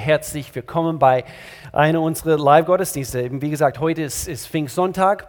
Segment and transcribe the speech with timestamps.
[0.00, 1.24] herzlich willkommen bei
[1.72, 3.42] einer unserer Live-Gottesdienste.
[3.42, 5.28] Wie gesagt, heute ist, ist Pfingstsonntag.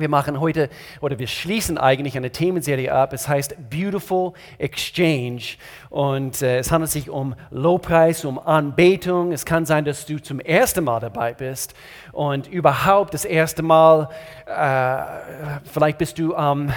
[0.00, 0.68] Wir machen heute
[1.00, 3.12] oder wir schließen eigentlich eine Themenserie ab.
[3.12, 5.42] Es heißt Beautiful Exchange
[5.90, 9.32] und äh, es handelt sich um Lobpreis, um Anbetung.
[9.32, 11.74] Es kann sein, dass du zum ersten Mal dabei bist
[12.12, 14.08] und überhaupt das erste Mal,
[14.46, 16.72] äh, vielleicht, bist du, ähm,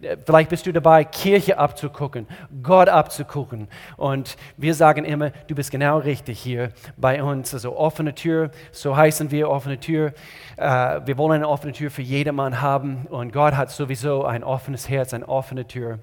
[0.00, 2.26] äh, vielleicht bist du dabei, Kirche abzugucken,
[2.62, 3.68] Gott abzugucken.
[3.96, 7.54] Und wir sagen immer, du bist genau richtig hier bei uns.
[7.54, 10.12] Also offene Tür, so heißen wir offene Tür.
[10.56, 14.88] Äh, wir wollen eine offene Tür für jedermann haben und Gott hat sowieso ein offenes
[14.88, 15.98] Herz, eine offene Tür.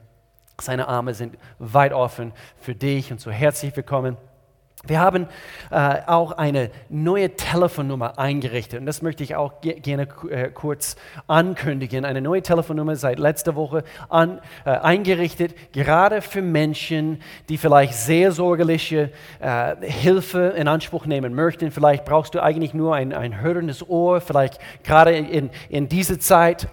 [0.61, 4.17] Seine Arme sind weit offen für dich und so herzlich willkommen.
[4.87, 5.27] Wir haben
[5.71, 10.95] äh, auch eine neue Telefonnummer eingerichtet und das möchte ich auch ge gerne äh, kurz
[11.27, 12.05] ankündigen.
[12.05, 18.31] Eine neue Telefonnummer seit letzter Woche an, äh, eingerichtet, gerade für Menschen, die vielleicht sehr
[18.31, 19.11] sorgerliche
[19.41, 21.71] äh, Hilfe in Anspruch nehmen möchten.
[21.71, 26.69] Vielleicht brauchst du eigentlich nur ein, ein hörendes Ohr, vielleicht gerade in, in dieser Zeit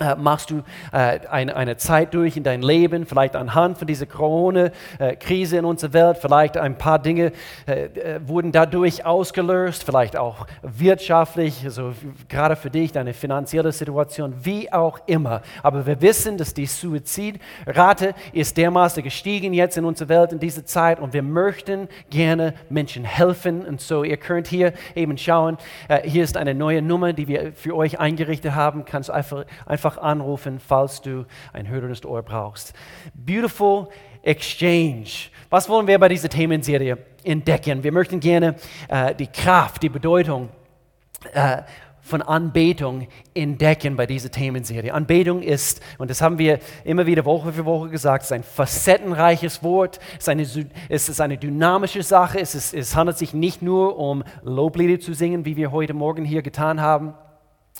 [0.00, 4.06] äh, machst du äh, eine, eine, Zeit durch in dein Leben, vielleicht anhand von dieser
[4.06, 7.32] Corona-Krise in unserer Welt, vielleicht ein paar Dinge
[7.66, 11.92] äh, äh, wurden dadurch ausgelöst, vielleicht auch wirtschaftlich, also
[12.28, 15.42] gerade für dich, deine finanzielle Situation, wie auch immer.
[15.62, 20.64] Aber wir wissen, dass die Suizidrate ist dermaßen gestiegen jetzt in unserer Welt in dieser
[20.64, 23.64] Zeit und wir möchten gerne Menschen helfen.
[23.64, 27.52] Und so, ihr könnt hier eben schauen, äh, hier ist eine neue Nummer, die wir
[27.52, 32.74] für euch eingerichtet haben, kannst einfach, einfach einfach anrufen, falls du ein hörendes Ohr brauchst.
[33.14, 33.88] Beautiful
[34.22, 35.30] Exchange.
[35.50, 37.82] Was wollen wir bei dieser Themenserie entdecken?
[37.82, 38.56] Wir möchten gerne
[38.88, 40.50] äh, die Kraft, die Bedeutung
[41.32, 41.62] äh,
[42.02, 44.92] von Anbetung entdecken bei dieser Themenserie.
[44.92, 49.62] Anbetung ist, und das haben wir immer wieder Woche für Woche gesagt, ist ein facettenreiches
[49.62, 53.62] Wort, es ist eine, es ist eine dynamische Sache, es, ist, es handelt sich nicht
[53.62, 57.14] nur um Loblieder zu singen, wie wir heute Morgen hier getan haben,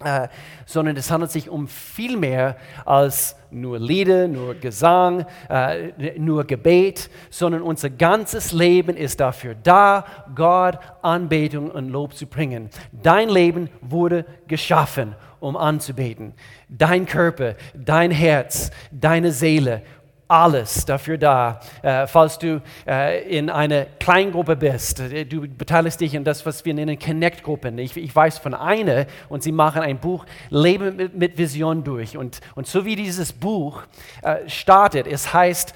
[0.04, 0.28] äh,
[0.64, 7.10] sondern es handelt sich um viel mehr als nur Lieder, nur Gesang, äh, nur Gebet,
[7.30, 12.70] sondern unser ganzes Leben ist dafür da, Gott Anbetung und Lob zu bringen.
[12.92, 16.34] Dein Leben wurde geschaffen, um anzubeten.
[16.68, 19.82] Dein Körper, dein Herz, deine Seele
[20.28, 21.60] alles dafür da.
[21.82, 26.64] Äh, falls du äh, in einer Kleingruppe bist, äh, du beteiligst dich an das, was
[26.64, 27.78] wir nennen Connect-Gruppen.
[27.78, 32.16] Ich, ich, weiß von einer und sie machen ein Buch Leben mit, mit Vision durch.
[32.16, 33.82] Und, und so wie dieses Buch
[34.22, 35.74] äh, startet, es heißt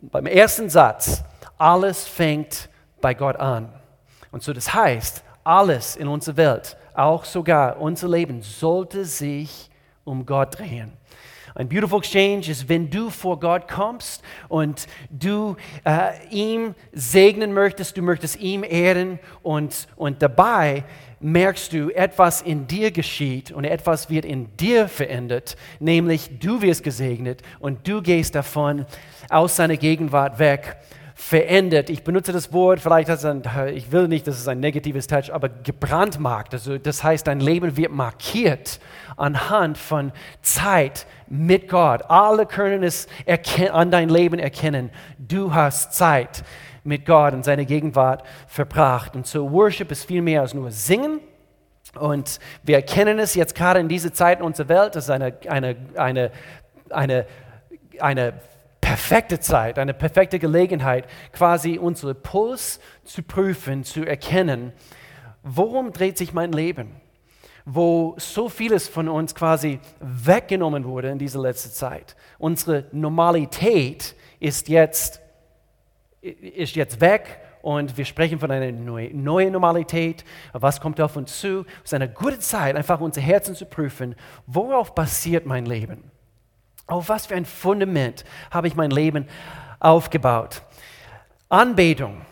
[0.00, 1.22] beim ersten Satz,
[1.58, 2.70] alles fängt
[3.02, 3.68] bei Gott an.
[4.32, 9.70] Und so das heißt, alles in unserer Welt, auch sogar unser Leben, sollte sich
[10.04, 10.92] um Gott drehen.
[11.54, 17.96] Ein Beautiful Exchange ist, wenn du vor Gott kommst und du äh, ihm segnen möchtest,
[17.96, 20.84] du möchtest ihm ehren und, und dabei
[21.20, 26.82] merkst du, etwas in dir geschieht und etwas wird in dir verändert, nämlich du wirst
[26.82, 28.86] gesegnet und du gehst davon
[29.28, 30.76] aus seiner Gegenwart weg
[31.20, 31.90] verändert.
[31.90, 33.42] Ich benutze das Wort, vielleicht ein,
[33.74, 36.54] ich will nicht, dass es ein negatives Touch, aber gebrandmarkt.
[36.54, 38.80] Also das heißt, dein Leben wird markiert
[39.18, 42.02] anhand von Zeit mit Gott.
[42.08, 43.06] Alle können es
[43.70, 44.90] an dein Leben erkennen.
[45.18, 46.42] Du hast Zeit
[46.84, 49.14] mit Gott und seine Gegenwart verbracht.
[49.14, 51.20] Und so Worship ist viel mehr als nur Singen.
[51.98, 55.36] Und wir erkennen es jetzt gerade in dieser Zeit in unserer Welt, das ist eine,
[55.48, 56.30] eine, eine,
[56.88, 57.26] eine,
[57.98, 58.32] eine
[58.90, 64.72] perfekte Zeit, eine perfekte Gelegenheit, quasi unsere Puls zu prüfen, zu erkennen,
[65.44, 66.96] worum dreht sich mein Leben?
[67.64, 72.16] Wo so vieles von uns quasi weggenommen wurde in dieser letzten Zeit.
[72.38, 75.20] Unsere Normalität ist jetzt,
[76.20, 80.24] ist jetzt weg und wir sprechen von einer neuen Normalität.
[80.52, 81.64] Was kommt auf uns zu?
[81.84, 86.10] Es ist eine gute Zeit, einfach unser Herzen zu prüfen, worauf basiert mein Leben?
[86.90, 89.28] Auf was für ein Fundament habe ich mein Leben
[89.78, 90.62] aufgebaut?
[91.48, 92.22] Anbetung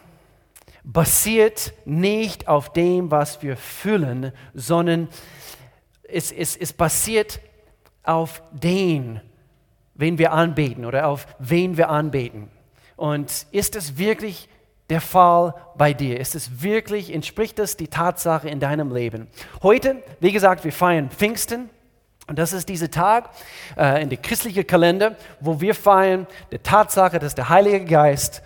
[0.83, 5.09] basiert nicht auf dem, was wir fühlen, sondern
[6.03, 7.39] es, es, es basiert
[8.03, 9.21] auf den,
[9.95, 12.51] wen wir anbeten oder auf wen wir anbeten.
[12.97, 14.49] Und ist es wirklich
[14.91, 16.19] der Fall bei dir?
[16.19, 19.29] Ist es wirklich, entspricht das die Tatsache in deinem Leben?
[19.63, 21.71] Heute, wie gesagt, wir feiern Pfingsten.
[22.29, 23.31] Und das ist dieser Tag
[23.77, 28.43] äh, in der christlichen Kalender, wo wir feiern die Tatsache, dass der Heilige Geist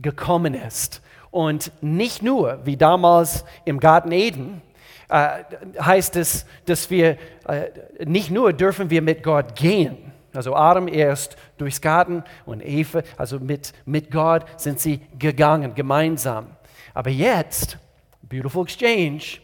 [0.00, 1.00] gekommen ist.
[1.30, 4.60] Und nicht nur, wie damals im Garten Eden,
[5.08, 5.44] äh,
[5.80, 7.16] heißt es, dass wir
[7.48, 7.70] äh,
[8.04, 10.12] nicht nur dürfen wir mit Gott gehen.
[10.34, 16.48] Also Adam erst durchs Garten und Eva, also mit, mit Gott sind sie gegangen, gemeinsam.
[16.92, 17.78] Aber jetzt,
[18.22, 19.38] beautiful exchange,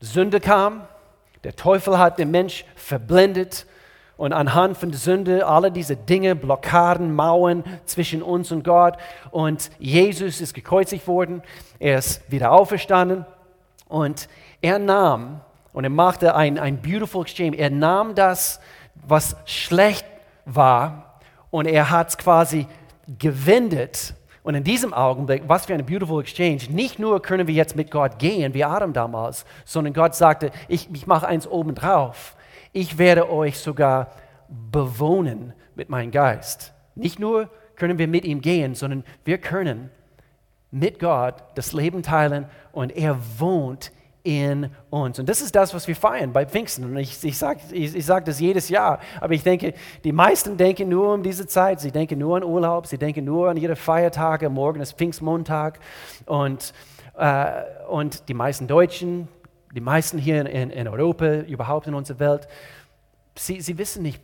[0.00, 0.82] Sünde kam,
[1.44, 3.66] der Teufel hat den Mensch verblendet
[4.16, 8.98] und anhand von Sünde alle diese Dinge, Blockaden, Mauern zwischen uns und Gott.
[9.30, 11.42] Und Jesus ist gekreuzigt worden,
[11.78, 13.24] er ist wieder auferstanden
[13.88, 14.28] und
[14.60, 15.40] er nahm
[15.72, 17.56] und er machte ein, ein beautiful exchange.
[17.56, 18.60] Er nahm das,
[18.94, 20.04] was schlecht
[20.44, 21.20] war
[21.50, 22.66] und er hat es quasi
[23.18, 24.14] gewendet.
[24.42, 27.90] Und in diesem Augenblick, was für eine beautiful exchange, nicht nur können wir jetzt mit
[27.90, 32.36] Gott gehen, wie Adam damals, sondern Gott sagte, ich, ich mache eins obendrauf
[32.72, 34.12] ich werde euch sogar
[34.48, 36.72] bewohnen mit meinem Geist.
[36.94, 39.90] Nicht nur können wir mit ihm gehen, sondern wir können
[40.70, 43.90] mit Gott das Leben teilen und er wohnt
[44.22, 45.18] in uns.
[45.18, 46.84] Und das ist das, was wir feiern bei Pfingsten.
[46.84, 49.74] Und ich, ich sage ich, ich sag das jedes Jahr, aber ich denke,
[50.04, 51.80] die meisten denken nur um diese Zeit.
[51.80, 54.48] Sie denken nur an Urlaub, sie denken nur an ihre Feiertage.
[54.50, 55.80] Morgen ist Pfingstmontag.
[56.26, 56.72] Und,
[57.16, 59.28] äh, und die meisten Deutschen
[59.74, 62.48] die meisten hier in, in Europa, überhaupt in unserer Welt,
[63.36, 64.20] sie, sie wissen nicht,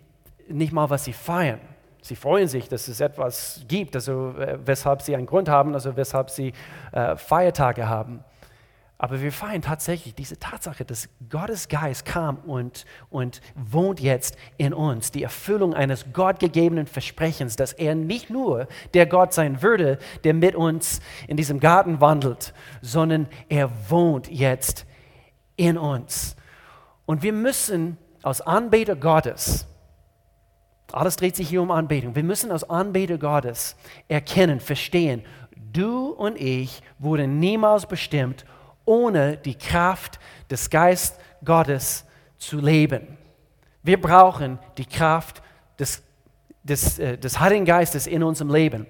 [0.48, 1.60] nicht mal, was sie feiern.
[2.02, 5.96] Sie freuen sich, dass es etwas gibt, also äh, weshalb sie einen Grund haben, also
[5.96, 6.52] weshalb sie
[6.92, 8.24] äh, Feiertage haben.
[8.98, 14.72] Aber wir feiern tatsächlich diese Tatsache, dass Gottes Geist kam und, und wohnt jetzt in
[14.72, 15.10] uns.
[15.10, 20.54] Die Erfüllung eines gottgegebenen Versprechens, dass er nicht nur der Gott sein würde, der mit
[20.54, 24.86] uns in diesem Garten wandelt, sondern er wohnt jetzt
[25.56, 26.34] in uns.
[27.04, 29.66] Und wir müssen als Anbeter Gottes,
[30.90, 33.76] alles dreht sich hier um Anbetung, wir müssen als Anbeter Gottes
[34.08, 35.22] erkennen, verstehen,
[35.54, 38.46] du und ich wurden niemals bestimmt,
[38.86, 40.18] ohne die Kraft
[40.50, 42.06] des Geist Gottes
[42.38, 43.18] zu leben.
[43.82, 45.42] Wir brauchen die Kraft
[45.78, 46.02] des,
[46.62, 48.86] des, äh, des Heiligen Geistes in unserem Leben.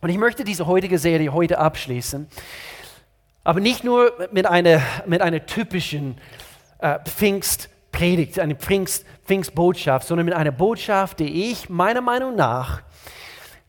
[0.00, 2.28] Und ich möchte diese heutige Serie heute abschließen
[3.46, 6.18] aber nicht nur mit einer, mit einer typischen
[6.80, 12.82] äh, Pfingstpredigt, einer Pfingst, Pfingstbotschaft, sondern mit einer Botschaft, die ich meiner Meinung nach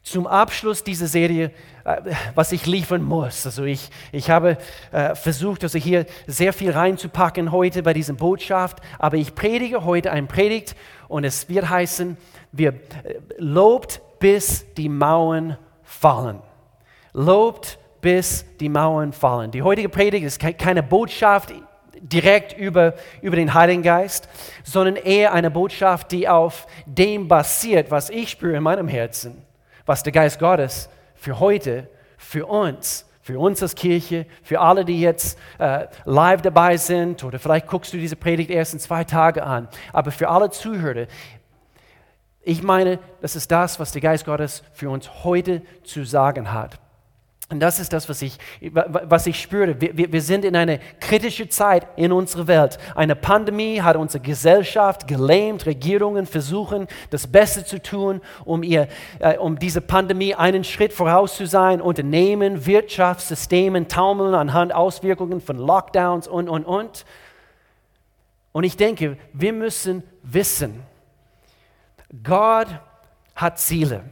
[0.07, 1.51] zum Abschluss dieser Serie,
[1.83, 1.98] äh,
[2.33, 3.45] was ich liefern muss.
[3.45, 4.57] Also ich, ich habe
[4.92, 10.12] äh, versucht, also hier sehr viel reinzupacken heute bei dieser Botschaft, aber ich predige heute
[10.12, 10.75] ein Predigt
[11.07, 12.18] und es wird heißen,
[12.51, 12.75] wir äh,
[13.38, 16.39] lobt bis die Mauern fallen.
[17.13, 19.51] Lobt bis die Mauern fallen.
[19.51, 21.54] Die heutige Predigt ist keine Botschaft
[22.00, 24.30] direkt über, über den Heiligen Geist,
[24.63, 29.47] sondern eher eine Botschaft, die auf dem basiert, was ich spüre in meinem Herzen,
[29.88, 35.01] was der Geist Gottes für heute, für uns, für uns als Kirche, für alle, die
[35.01, 39.44] jetzt äh, live dabei sind oder vielleicht guckst du diese Predigt erst in zwei Tage
[39.44, 41.07] an, aber für alle Zuhörer,
[42.42, 46.80] ich meine, das ist das, was der Geist Gottes für uns heute zu sagen hat.
[47.50, 48.38] Und das ist das, was ich,
[48.74, 49.80] was ich spüre.
[49.80, 52.78] Wir, wir sind in einer kritischen Zeit in unserer Welt.
[52.94, 55.66] Eine Pandemie hat unsere Gesellschaft gelähmt.
[55.66, 58.90] Regierungen versuchen, das Beste zu tun, um, ihr,
[59.20, 61.80] äh, um diese Pandemie einen Schritt voraus zu sein.
[61.80, 67.06] Unternehmen, Wirtschaftssystemen taumeln anhand Auswirkungen von Lockdowns und, und, und.
[68.52, 70.84] Und ich denke, wir müssen wissen,
[72.24, 72.68] Gott
[73.36, 74.04] hat Ziele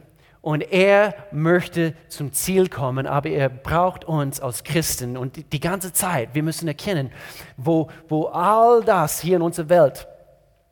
[0.46, 5.58] und er möchte zum Ziel kommen, aber er braucht uns als Christen und die, die
[5.58, 6.36] ganze Zeit.
[6.36, 7.10] Wir müssen erkennen,
[7.56, 10.06] wo, wo all das hier in unserer Welt,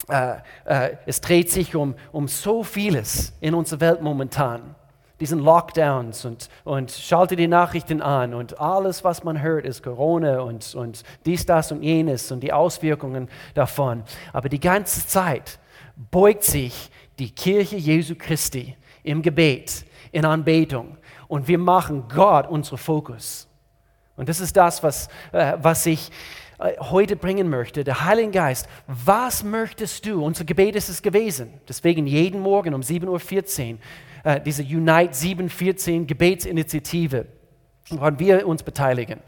[0.09, 4.77] äh, äh, es dreht sich um, um so vieles in unserer Welt momentan.
[5.19, 10.39] Diesen Lockdowns und, und schalte die Nachrichten an und alles, was man hört, ist Corona
[10.43, 14.05] und, und dies, das und jenes und die Auswirkungen davon.
[14.33, 15.59] Aber die ganze Zeit
[16.13, 20.99] beugt sich die Kirche Jesu Christi im Gebet, in Anbetung.
[21.29, 23.47] Und wir machen Gott unseren Fokus.
[24.17, 26.11] Und das ist das, was, äh, was ich
[26.59, 27.85] äh, heute bringen möchte.
[27.85, 30.25] Der Heilige Geist, was möchtest du?
[30.25, 31.61] Unser Gebet ist es gewesen.
[31.69, 33.79] Deswegen jeden Morgen um 7.14 Uhr
[34.25, 37.27] äh, diese Unite 714 Gebetsinitiative,
[37.91, 39.21] woran wir uns beteiligen.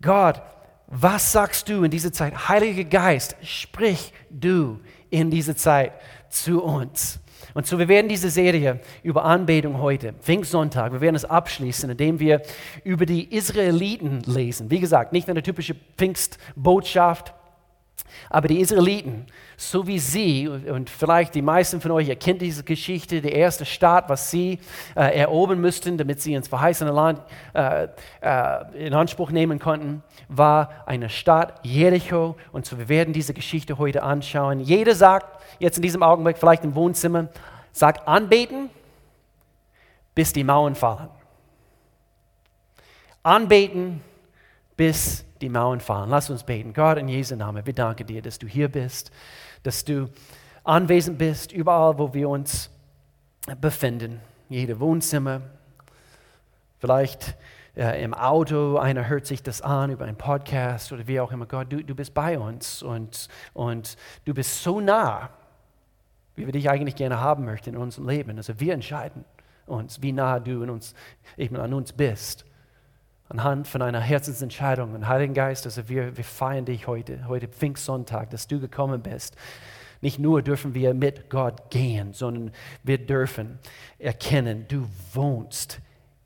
[0.00, 0.42] Gott,
[0.88, 2.48] was sagst du in dieser Zeit?
[2.48, 5.92] Heiliger Geist, sprich du in dieser Zeit
[6.28, 7.20] zu uns.
[7.54, 12.18] Und so, wir werden diese Serie über Anbetung heute, Pfingstsonntag, wir werden es abschließen, indem
[12.18, 12.42] wir
[12.84, 14.70] über die Israeliten lesen.
[14.70, 17.34] Wie gesagt, nicht eine typische Pfingstbotschaft,
[18.30, 23.20] aber die Israeliten, so wie sie, und vielleicht die meisten von euch erkennen diese Geschichte,
[23.20, 24.58] der erste Staat, was sie
[24.96, 27.20] äh, erobern müssten, damit sie ins verheißene Land
[27.54, 27.88] äh,
[28.20, 32.36] äh, in Anspruch nehmen konnten, war eine Stadt Jericho.
[32.52, 34.60] Und so wir werden diese Geschichte heute anschauen.
[34.60, 37.28] Jeder sagt jetzt in diesem Augenblick, vielleicht im Wohnzimmer,
[37.72, 38.70] sagt anbeten,
[40.14, 41.08] bis die Mauern fallen.
[43.22, 44.02] anbeten,
[44.76, 46.08] bis die Mauern fallen.
[46.08, 46.72] Lass uns beten.
[46.72, 49.10] Gott, in Jesu Namen, wir danken dir, dass du hier bist,
[49.62, 50.08] dass du
[50.64, 52.70] anwesend bist, überall, wo wir uns
[53.60, 54.20] befinden.
[54.48, 55.42] Jede Wohnzimmer,
[56.78, 57.36] vielleicht
[57.76, 61.46] äh, im Auto, einer hört sich das an über einen Podcast oder wie auch immer.
[61.46, 65.30] Gott, du, du bist bei uns und, und du bist so nah,
[66.36, 68.36] wie wir dich eigentlich gerne haben möchten in unserem Leben.
[68.36, 69.24] Also wir entscheiden
[69.66, 70.94] uns, wie nah du in uns,
[71.36, 72.44] eben an uns bist.
[73.32, 74.92] Anhand von einer Herzensentscheidung.
[74.92, 79.36] Und Heiligen Geist, also wir, wir feiern dich heute, heute Pfingstsonntag, dass du gekommen bist.
[80.02, 83.58] Nicht nur dürfen wir mit Gott gehen, sondern wir dürfen
[83.98, 85.80] erkennen, du wohnst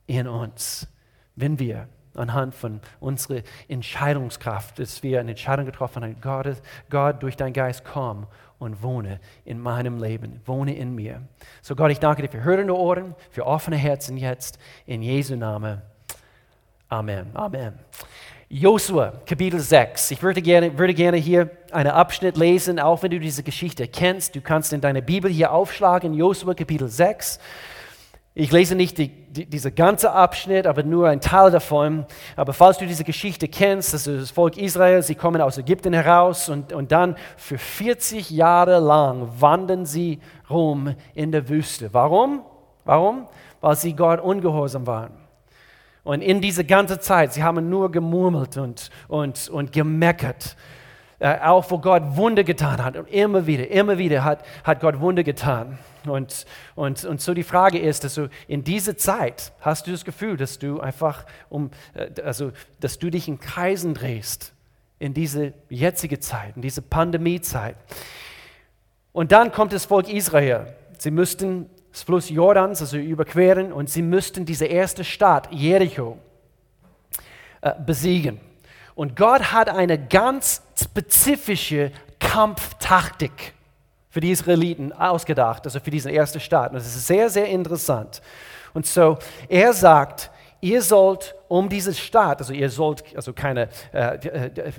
[0.08, 0.88] in uns.
[1.36, 1.86] Wenn wir
[2.16, 6.60] anhand von unserer Entscheidungskraft, dass wir eine Entscheidung getroffen haben, Gott,
[6.90, 8.26] Gott durch deinen Geist komm
[8.58, 11.22] und wohne in meinem Leben, wohne in mir.
[11.62, 15.82] So Gott, ich danke dir für hörende Ohren, für offene Herzen jetzt, in Jesu Namen.
[16.88, 17.26] Amen.
[17.34, 17.78] Amen.
[18.48, 20.12] Josua, Kapitel 6.
[20.12, 24.36] Ich würde gerne, würde gerne hier einen Abschnitt lesen, auch wenn du diese Geschichte kennst.
[24.36, 27.40] Du kannst in deine Bibel hier aufschlagen, Josua, Kapitel 6.
[28.34, 32.06] Ich lese nicht die, die, diese ganze Abschnitt, aber nur ein Teil davon.
[32.36, 35.92] Aber falls du diese Geschichte kennst, das ist das Volk Israel, sie kommen aus Ägypten
[35.92, 41.92] heraus und, und dann für 40 Jahre lang wandern sie rum in der Wüste.
[41.92, 42.42] Warum?
[42.84, 43.26] Warum?
[43.60, 45.25] Weil sie Gott ungehorsam waren.
[46.06, 50.56] Und in dieser ganzen Zeit, sie haben nur gemurmelt und, und, und gemeckert.
[51.18, 52.96] Äh, auch wo Gott Wunder getan hat.
[52.96, 55.78] Und immer wieder, immer wieder hat, hat Gott Wunder getan.
[56.06, 56.46] Und,
[56.76, 60.36] und, und so die Frage ist, dass du in dieser Zeit hast du das Gefühl,
[60.36, 64.52] dass du einfach um, äh, also, dass du dich in Kreisen drehst
[65.00, 67.74] in diese jetzige Zeit, in diese Pandemiezeit.
[69.12, 70.72] Und dann kommt das Volk Israel.
[70.98, 76.18] Sie müssten das Fluss Jordans, also überqueren, und sie müssten diese erste Stadt, Jericho,
[77.62, 78.38] äh, besiegen.
[78.94, 83.54] Und Gott hat eine ganz spezifische Kampftaktik
[84.10, 86.72] für die Israeliten ausgedacht, also für diesen ersten Staat.
[86.72, 88.20] Und das ist sehr, sehr interessant.
[88.74, 89.16] Und so,
[89.48, 94.70] er sagt, ihr sollt um diese Stadt, also ihr sollt also keine, äh, äh, äh,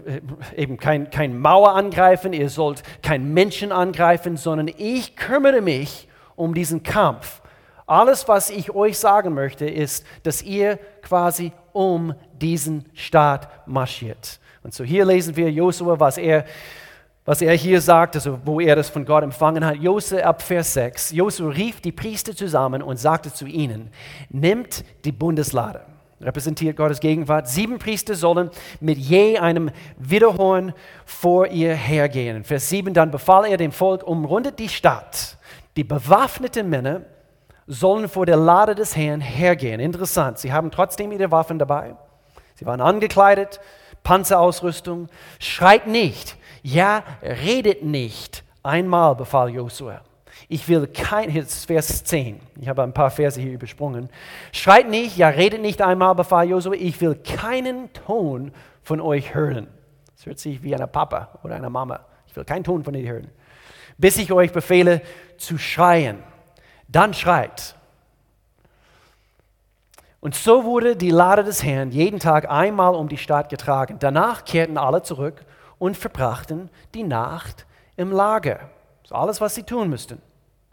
[0.55, 6.53] eben kein, kein Mauer angreifen, ihr sollt keinen Menschen angreifen, sondern ich kümmere mich um
[6.53, 7.41] diesen Kampf.
[7.85, 14.39] Alles, was ich euch sagen möchte, ist, dass ihr quasi um diesen Staat marschiert.
[14.63, 16.45] Und so hier lesen wir Josua, was er,
[17.25, 19.77] was er hier sagt, also wo er das von Gott empfangen hat.
[19.77, 21.11] Josua ab Vers 6.
[21.11, 23.89] Josua rief die Priester zusammen und sagte zu ihnen,
[24.29, 25.81] nimmt die Bundeslade
[26.19, 27.47] repräsentiert Gottes Gegenwart.
[27.47, 30.73] Sieben Priester sollen mit je einem Widerhorn
[31.05, 32.43] vor ihr hergehen.
[32.43, 35.36] Vers 7, dann befahl er dem Volk, umrundet die Stadt
[35.77, 37.01] die bewaffneten Männer
[37.67, 39.79] sollen vor der Lade des Herrn hergehen.
[39.79, 41.95] Interessant, sie haben trotzdem ihre Waffen dabei.
[42.55, 43.59] Sie waren angekleidet,
[44.03, 45.07] Panzerausrüstung.
[45.39, 48.43] Schreit nicht, ja, redet nicht.
[48.63, 50.01] Einmal befahl Josua.
[50.49, 54.09] Ich will kein, jetzt Vers 10, ich habe ein paar Verse hier übersprungen.
[54.51, 56.73] Schreit nicht, ja, redet nicht einmal, befahl Josua.
[56.73, 59.67] Ich will keinen Ton von euch hören.
[60.15, 61.99] Das hört sich wie eine Papa oder eine Mama.
[62.27, 63.29] Ich will keinen Ton von euch hören
[63.97, 65.01] bis ich euch befehle
[65.37, 66.21] zu schreien.
[66.87, 67.75] Dann schreit.
[70.19, 73.97] Und so wurde die Lade des Herrn jeden Tag einmal um die Stadt getragen.
[73.99, 75.45] Danach kehrten alle zurück
[75.77, 78.69] und verbrachten die Nacht im Lager.
[79.03, 80.21] Das ist alles, was sie tun müssten.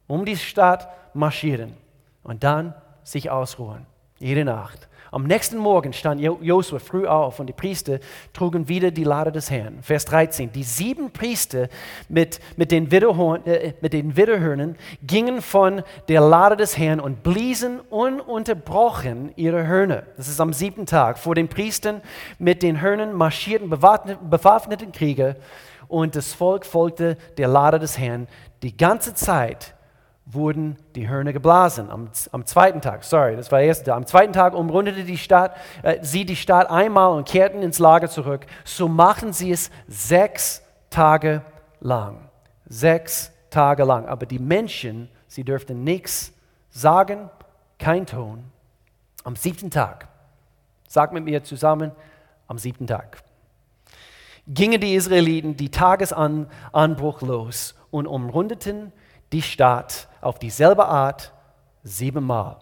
[0.07, 1.75] Um die Stadt marschieren
[2.23, 3.87] und dann sich ausruhen.
[4.19, 4.89] Jede Nacht.
[5.15, 8.01] Am nächsten Morgen stand Josua früh auf und die Priester
[8.33, 9.79] trugen wieder die Lade des Herrn.
[9.81, 10.51] Vers 13.
[10.51, 11.69] Die sieben Priester
[12.09, 14.75] mit, mit, den, Widerhorn, äh, mit den Widerhörnern
[15.07, 20.03] gingen von der Lade des Herrn und bliesen ununterbrochen ihre Hörner.
[20.17, 21.21] Das ist am siebten Tag.
[21.21, 22.03] Vor den Priestern
[22.41, 25.37] mit den Hörnern marschierten bewaffneten Krieger
[25.87, 28.27] und das Volk folgte der Lade des Herrn
[28.65, 29.74] die ganze Zeit
[30.27, 31.91] wurden die Hörner geblasen.
[31.91, 33.97] Am, am, zweiten Tag, sorry, das war der erste Tag.
[33.97, 38.09] Am zweiten Tag umrundete die Stadt, äh, sie die Stadt einmal und kehrten ins Lager
[38.09, 38.47] zurück.
[38.65, 41.43] So machten sie es sechs Tage
[41.81, 42.29] lang.
[42.67, 44.07] Sechs Tage lang.
[44.07, 46.33] Aber die Menschen, sie dürften nichts
[46.71, 47.29] sagen,
[47.79, 48.45] kein Ton.
[49.25, 50.09] Am siebten Tag,
[50.89, 51.93] sag mit mir zusammen,
[52.47, 53.23] am siebten Tag,
[54.47, 58.93] gingen die Israeliten die Tagesanbruch los und umrundeten
[59.33, 61.33] die Stadt auf dieselbe Art
[61.83, 62.57] siebenmal.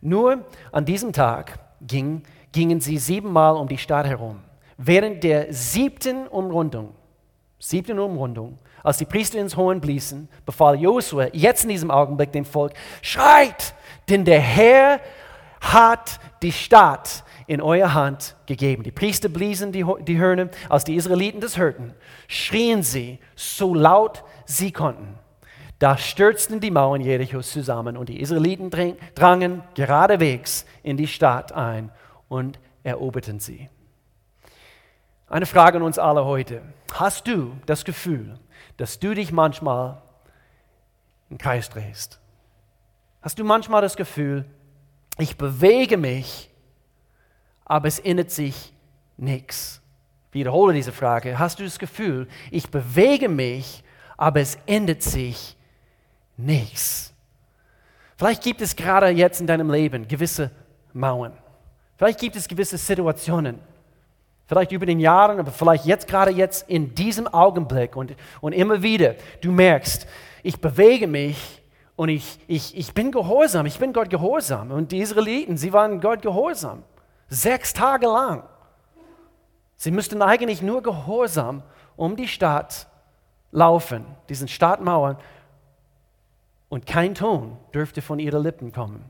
[0.00, 4.40] Nur an diesem Tag ging, gingen sie siebenmal um die Stadt herum.
[4.78, 6.94] Während der siebten Umrundung,
[7.58, 12.44] siebten Umrundung, als die Priester ins Horn bliesen, befahl Josua jetzt in diesem Augenblick dem
[12.44, 13.74] Volk, schreit,
[14.08, 15.00] denn der Herr
[15.60, 18.82] hat die Stadt in eure Hand gegeben.
[18.82, 21.94] Die Priester bliesen die, die Hörner, als die Israeliten das hörten,
[22.28, 25.18] schrien sie so laut sie konnten.
[25.78, 28.70] Da stürzten die Mauern Jerichos zusammen und die Israeliten
[29.14, 31.90] drangen geradewegs in die Stadt ein
[32.28, 33.68] und eroberten sie.
[35.28, 36.62] Eine Frage an uns alle heute.
[36.94, 38.38] Hast du das Gefühl,
[38.78, 40.00] dass du dich manchmal
[41.28, 42.20] im Kreis drehst?
[43.20, 44.46] Hast du manchmal das Gefühl,
[45.18, 46.50] ich bewege mich,
[47.64, 48.72] aber es ändert sich
[49.16, 49.82] nichts?
[50.28, 51.38] Ich wiederhole diese Frage.
[51.38, 53.82] Hast du das Gefühl, ich bewege mich,
[54.16, 55.56] aber es ändert sich
[56.36, 57.12] nichts?
[58.16, 60.50] Vielleicht gibt es gerade jetzt in deinem Leben gewisse
[60.92, 61.32] Mauern.
[61.96, 63.58] Vielleicht gibt es gewisse Situationen,
[64.46, 68.82] vielleicht über den Jahren, aber vielleicht jetzt gerade jetzt in diesem Augenblick und, und immer
[68.82, 70.06] wieder, du merkst,
[70.42, 71.62] ich bewege mich
[71.96, 74.70] und ich, ich, ich bin gehorsam, ich bin Gott gehorsam.
[74.70, 76.82] Und die Israeliten, sie waren Gott gehorsam.
[77.28, 78.44] Sechs Tage lang.
[79.76, 81.62] Sie müssten eigentlich nur gehorsam
[81.96, 82.86] um die Stadt
[83.50, 85.16] laufen, diesen Stadtmauern.
[86.68, 89.04] Und kein Ton dürfte von ihren Lippen kommen.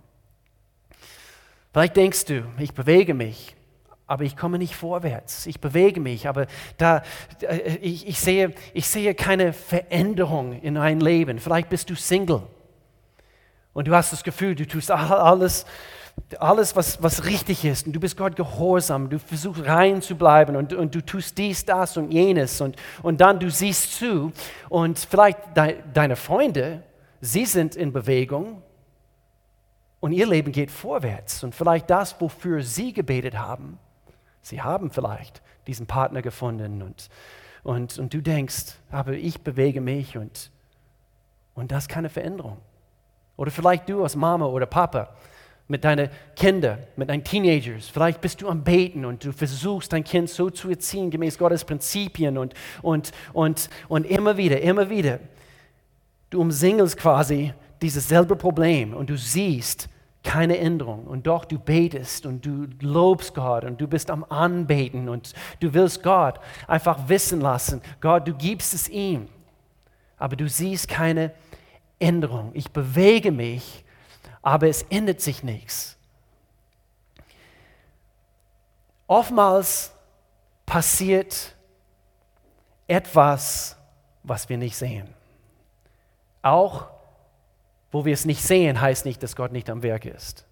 [1.72, 3.56] Vielleicht denkst du, ich bewege mich,
[4.06, 5.46] aber ich komme nicht vorwärts.
[5.46, 6.46] Ich bewege mich, aber
[6.78, 7.02] da,
[7.40, 11.38] äh, ich, ich, sehe, ich sehe keine Veränderung in deinem Leben.
[11.38, 12.42] Vielleicht bist du Single
[13.72, 15.66] und du hast das Gefühl, du tust alles,
[16.38, 19.10] alles was, was richtig ist und du bist Gott gehorsam.
[19.10, 23.20] Du versuchst rein zu bleiben und, und du tust dies, das und jenes und, und
[23.20, 24.32] dann du siehst zu
[24.68, 26.82] und vielleicht de, deine Freunde,
[27.20, 28.62] sie sind in Bewegung
[30.00, 31.42] und ihr Leben geht vorwärts.
[31.42, 33.78] Und vielleicht das, wofür Sie gebetet haben,
[34.42, 37.08] Sie haben vielleicht diesen Partner gefunden und,
[37.64, 40.52] und, und du denkst, aber ich bewege mich und,
[41.56, 42.58] und das ist keine Veränderung.
[43.36, 45.16] Oder vielleicht du als Mama oder Papa
[45.68, 47.88] mit deinen Kindern, mit deinen Teenagers.
[47.88, 51.64] Vielleicht bist du am Beten und du versuchst, dein Kind so zu erziehen, gemäß Gottes
[51.64, 55.18] Prinzipien und, und, und, und immer wieder, immer wieder.
[56.36, 59.88] Du umsingelst quasi dieses selbe Problem und du siehst
[60.22, 65.08] keine Änderung und doch du betest und du lobst Gott und du bist am Anbeten
[65.08, 69.30] und du willst Gott einfach wissen lassen, Gott, du gibst es ihm,
[70.18, 71.32] aber du siehst keine
[71.98, 72.50] Änderung.
[72.52, 73.82] Ich bewege mich,
[74.42, 75.96] aber es ändert sich nichts.
[79.06, 79.90] Oftmals
[80.66, 81.56] passiert
[82.86, 83.78] etwas,
[84.22, 85.15] was wir nicht sehen.
[86.46, 86.86] Auch
[87.90, 90.46] wo wir es nicht sehen, heißt nicht, dass Gott nicht am Werk ist.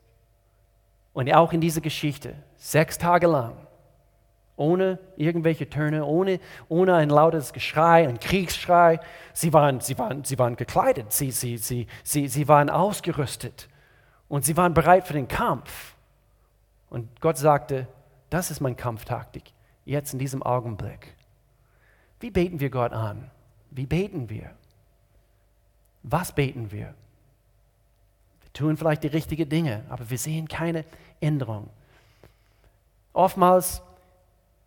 [1.12, 3.54] Und auch in dieser Geschichte, sechs Tage lang,
[4.56, 8.98] ohne irgendwelche Töne, ohne, ohne ein lautes Geschrei, ein Kriegsschrei.
[9.32, 13.68] Sie waren, sie waren, sie waren gekleidet, sie, sie, sie, sie, sie waren ausgerüstet
[14.28, 15.96] und sie waren bereit für den Kampf.
[16.88, 17.88] Und Gott sagte,
[18.30, 19.52] das ist meine Kampftaktik,
[19.84, 21.14] jetzt in diesem Augenblick.
[22.20, 23.30] Wie beten wir Gott an?
[23.70, 24.50] Wie beten wir?
[26.04, 26.94] Was beten wir?
[28.54, 30.84] tun vielleicht die richtigen Dinge, aber wir sehen keine
[31.20, 31.68] Änderung.
[33.12, 33.82] Oftmals,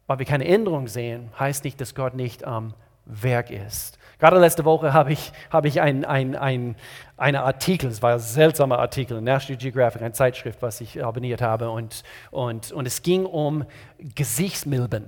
[0.06, 2.74] weil wir keine Änderung sehen, heißt nicht, dass Gott nicht am
[3.06, 3.98] Werk ist.
[4.20, 6.76] Gerade letzte Woche habe ich, habe ich einen ein, ein,
[7.16, 11.70] eine Artikel, es war ein seltsamer Artikel, National Geographic, eine Zeitschrift, was ich abonniert habe,
[11.70, 13.66] und, und, und es ging um
[14.16, 15.06] Gesichtsmilben.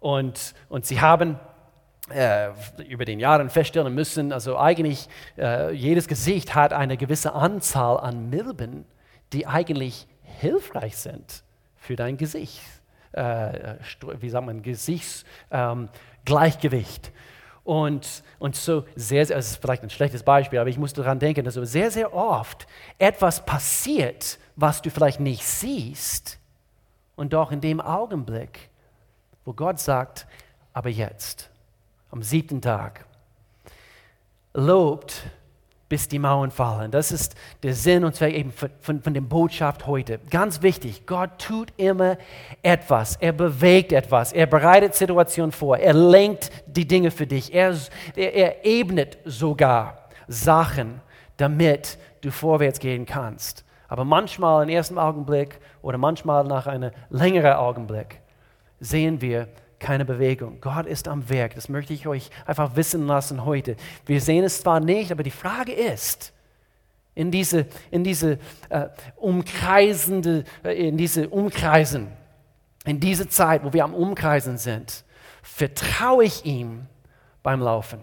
[0.00, 1.38] Und, und sie haben
[2.10, 2.50] äh,
[2.88, 8.28] über den Jahren feststellen müssen, also eigentlich äh, jedes Gesicht hat eine gewisse Anzahl an
[8.28, 8.84] Milben,
[9.32, 11.44] die eigentlich hilfreich sind
[11.76, 12.60] für dein Gesicht.
[13.12, 13.76] Äh,
[14.20, 17.06] wie sagt man, Gesichtsgleichgewicht.
[17.06, 17.12] Ähm,
[17.64, 21.18] und, und so sehr, sehr, das ist vielleicht ein schlechtes Beispiel, aber ich muss daran
[21.18, 22.66] denken, dass so sehr, sehr oft
[22.98, 26.38] etwas passiert, was du vielleicht nicht siehst.
[27.16, 28.68] Und doch in dem Augenblick,
[29.46, 30.26] wo Gott sagt,
[30.74, 31.50] aber jetzt
[32.14, 33.04] am siebten Tag.
[34.52, 35.24] Lobt,
[35.88, 36.92] bis die Mauern fallen.
[36.92, 40.20] Das ist der Sinn und Zweck eben von, von, von der Botschaft heute.
[40.30, 42.16] Ganz wichtig, Gott tut immer
[42.62, 43.16] etwas.
[43.16, 44.32] Er bewegt etwas.
[44.32, 45.76] Er bereitet Situationen vor.
[45.76, 47.52] Er lenkt die Dinge für dich.
[47.52, 47.76] Er,
[48.14, 51.00] er, er ebnet sogar Sachen,
[51.36, 53.64] damit du vorwärts gehen kannst.
[53.88, 58.20] Aber manchmal im ersten Augenblick oder manchmal nach einem längeren Augenblick
[58.78, 59.48] sehen wir,
[59.84, 60.62] keine Bewegung.
[60.62, 61.54] Gott ist am Werk.
[61.54, 63.76] Das möchte ich euch einfach wissen lassen heute.
[64.06, 66.32] Wir sehen es zwar nicht, aber die Frage ist,
[67.14, 68.38] in diese, in diese
[68.70, 72.08] äh, umkreisende, äh, in diese Umkreisen,
[72.86, 75.04] in diese Zeit, wo wir am Umkreisen sind,
[75.42, 76.86] vertraue ich ihm
[77.42, 78.00] beim Laufen?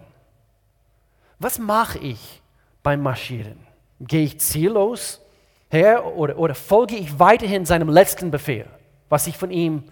[1.40, 2.42] Was mache ich
[2.84, 3.58] beim Marschieren?
[4.00, 5.20] Gehe ich ziellos
[5.68, 8.66] Herr, oder, oder folge ich weiterhin seinem letzten Befehl,
[9.08, 9.84] was ich von ihm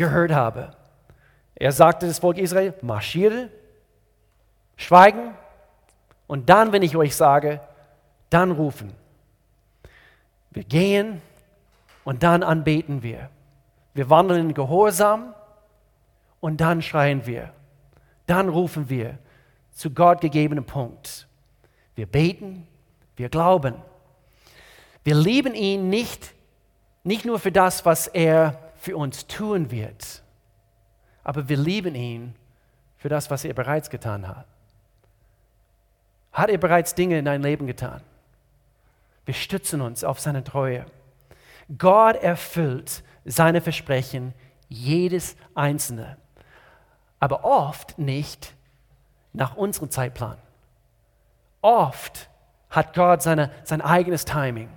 [0.00, 0.72] gehört habe?
[1.54, 3.50] Er sagte das Volk Israel, marschiere,
[4.76, 5.34] schweigen
[6.26, 7.60] und dann, wenn ich euch sage,
[8.30, 8.92] dann rufen.
[10.50, 11.20] Wir gehen
[12.04, 13.28] und dann anbeten wir.
[13.92, 15.34] Wir wandeln in Gehorsam
[16.40, 17.52] und dann schreien wir.
[18.26, 19.18] Dann rufen wir
[19.72, 21.28] zu Gott gegebenen Punkt.
[21.94, 22.66] Wir beten,
[23.16, 23.74] wir glauben.
[25.04, 26.32] Wir lieben ihn nicht,
[27.04, 30.22] nicht nur für das, was er für uns tun wird,
[31.22, 32.34] aber wir lieben ihn
[32.96, 34.46] für das, was er bereits getan hat.
[36.32, 38.00] Hat er bereits Dinge in dein Leben getan?
[39.26, 40.86] Wir stützen uns auf seine Treue.
[41.76, 44.32] Gott erfüllt seine Versprechen,
[44.68, 46.16] jedes einzelne,
[47.18, 48.54] aber oft nicht
[49.32, 50.38] nach unserem Zeitplan.
[51.60, 52.30] Oft
[52.70, 54.70] hat Gott seine, sein eigenes Timing.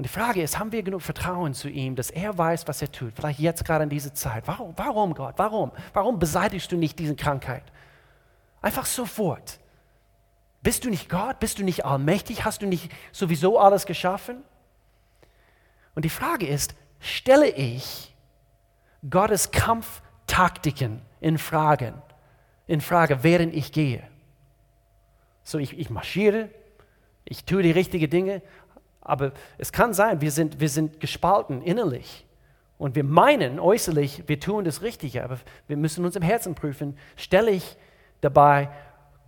[0.00, 2.90] Und die Frage ist, haben wir genug Vertrauen zu ihm, dass er weiß, was er
[2.90, 3.12] tut?
[3.14, 4.44] Vielleicht jetzt gerade in dieser Zeit.
[4.46, 5.34] Warum, warum Gott?
[5.36, 5.72] Warum?
[5.92, 7.64] Warum beseitigst du nicht diese Krankheit?
[8.62, 9.60] Einfach sofort.
[10.62, 11.38] Bist du nicht Gott?
[11.38, 12.46] Bist du nicht allmächtig?
[12.46, 14.42] Hast du nicht sowieso alles geschaffen?
[15.94, 18.16] Und die Frage ist, stelle ich
[19.10, 21.92] Gottes Kampftaktiken in Frage,
[22.66, 24.02] in Frage, während ich gehe?
[25.42, 26.48] So, ich, ich marschiere,
[27.26, 28.42] ich tue die richtigen Dinge,
[29.00, 32.26] aber es kann sein, wir sind, wir sind gespalten innerlich.
[32.78, 36.96] Und wir meinen äußerlich, wir tun das Richtige, aber wir müssen uns im Herzen prüfen,
[37.16, 37.76] stelle ich
[38.22, 38.70] dabei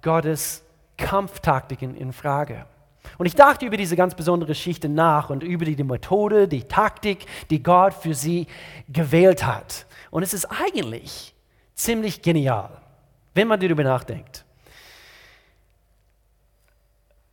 [0.01, 0.65] Gottes
[0.97, 2.65] Kampftaktiken in Frage.
[3.19, 7.27] Und ich dachte über diese ganz besondere Geschichte nach und über die, Methode, die Taktik,
[7.51, 8.47] die Gott für sie
[8.89, 9.87] gewählt hat.
[10.11, 11.35] Und es ist eigentlich
[11.75, 12.71] ziemlich genial,
[13.35, 14.42] wenn man darüber nachdenkt.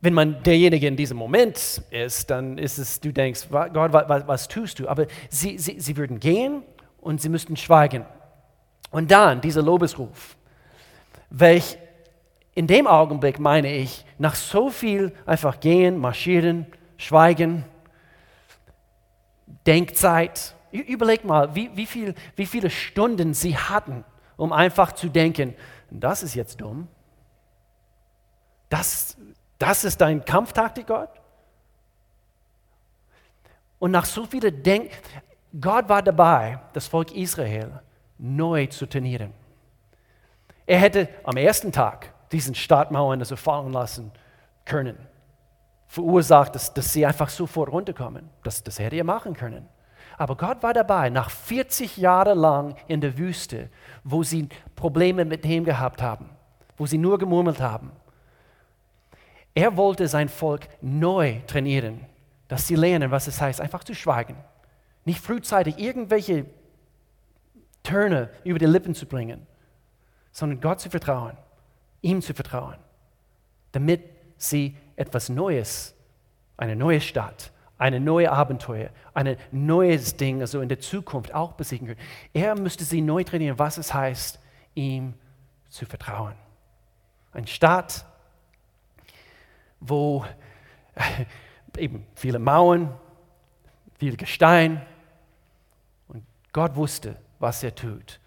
[0.00, 4.48] Wenn man derjenige in diesem Moment ist, dann ist es, du denkst, Gott, was, was
[4.48, 4.88] tust du?
[4.88, 6.62] Aber sie, sie, sie würden gehen
[7.00, 8.06] und sie müssten schweigen.
[8.90, 10.36] Und dann dieser Lobesruf,
[11.28, 11.76] welch
[12.54, 17.64] in dem Augenblick meine ich, nach so viel einfach gehen, marschieren, schweigen,
[19.66, 20.54] Denkzeit.
[20.72, 24.04] Überleg mal, wie, wie, viel, wie viele Stunden sie hatten,
[24.36, 25.54] um einfach zu denken,
[25.90, 26.88] das ist jetzt dumm.
[28.68, 29.16] Das,
[29.60, 31.10] das ist dein Kampftaktik, Gott?
[33.78, 34.90] Und nach so vielen Denk,
[35.60, 37.80] Gott war dabei, das Volk Israel
[38.18, 39.32] neu zu trainieren.
[40.66, 44.12] Er hätte am ersten Tag diesen Stadtmauern also fallen lassen
[44.64, 44.96] können.
[45.88, 48.30] Verursacht, dass, dass sie einfach sofort runterkommen.
[48.44, 49.68] Das, das hätte er machen können.
[50.16, 53.68] Aber Gott war dabei, nach 40 Jahren lang in der Wüste,
[54.04, 56.30] wo sie Probleme mit ihm gehabt haben,
[56.76, 57.90] wo sie nur gemurmelt haben.
[59.54, 62.04] Er wollte sein Volk neu trainieren,
[62.48, 64.36] dass sie lernen, was es heißt, einfach zu schweigen.
[65.04, 66.46] Nicht frühzeitig irgendwelche
[67.82, 69.46] Töne über die Lippen zu bringen,
[70.30, 71.36] sondern Gott zu vertrauen
[72.02, 72.76] ihm zu vertrauen,
[73.72, 74.02] damit
[74.36, 75.94] sie etwas Neues,
[76.56, 81.88] eine neue Stadt, eine neue Abenteuer, ein neues Ding, also in der Zukunft auch besiegen
[81.88, 82.00] können.
[82.32, 84.38] Er müsste sie neu trainieren, was es heißt,
[84.74, 85.14] ihm
[85.68, 86.34] zu vertrauen.
[87.32, 88.04] Ein Staat,
[89.80, 90.24] wo
[91.76, 92.94] eben viele Mauern,
[93.98, 94.80] viel Gestein
[96.08, 98.20] und Gott wusste, was er tut.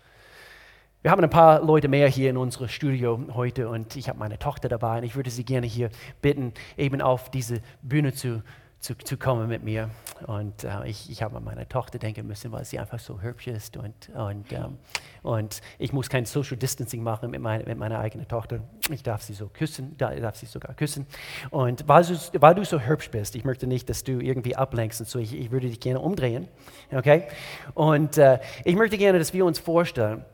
[1.01, 4.39] Wir haben ein paar Leute mehr hier in unserem Studio heute und ich habe meine
[4.39, 5.89] Tochter dabei und ich würde sie gerne hier
[6.21, 8.41] bitten, eben auf diese Bühne zu,
[8.83, 9.89] zu, zu kommen mit mir.
[10.27, 13.47] Und äh, ich, ich habe an meine Tochter denken müssen, weil sie einfach so hübsch
[13.47, 14.77] ist und, und, ähm,
[15.21, 18.59] und ich muss kein Social Distancing machen mit, mein, mit meiner eigenen Tochter.
[18.89, 21.07] Ich darf sie so küssen, da darf sie sogar küssen.
[21.49, 24.99] Und weil du, weil du so hübsch bist, ich möchte nicht, dass du irgendwie ablenkst
[24.99, 26.49] und so, ich, ich würde dich gerne umdrehen.
[26.91, 27.27] Okay?
[27.75, 30.25] Und äh, ich möchte gerne, dass wir uns vorstellen,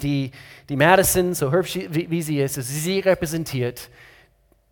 [0.00, 0.30] die,
[0.68, 3.90] die Madison, so hübsch wie, wie sie ist, sie repräsentiert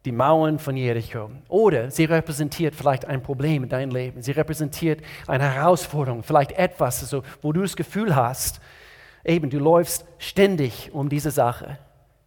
[0.05, 1.31] die Mauern von Jericho.
[1.49, 4.23] Oder sie repräsentiert vielleicht ein Problem in deinem Leben.
[4.23, 8.61] Sie repräsentiert eine Herausforderung, vielleicht etwas, also, wo du das Gefühl hast,
[9.25, 11.79] eben, du läufst ständig um diese Sache.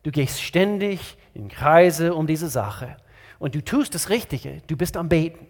[0.04, 2.96] Du gehst ständig in Kreise um diese Sache.
[3.40, 4.62] Und du tust das Richtige.
[4.68, 5.48] Du bist am Beten.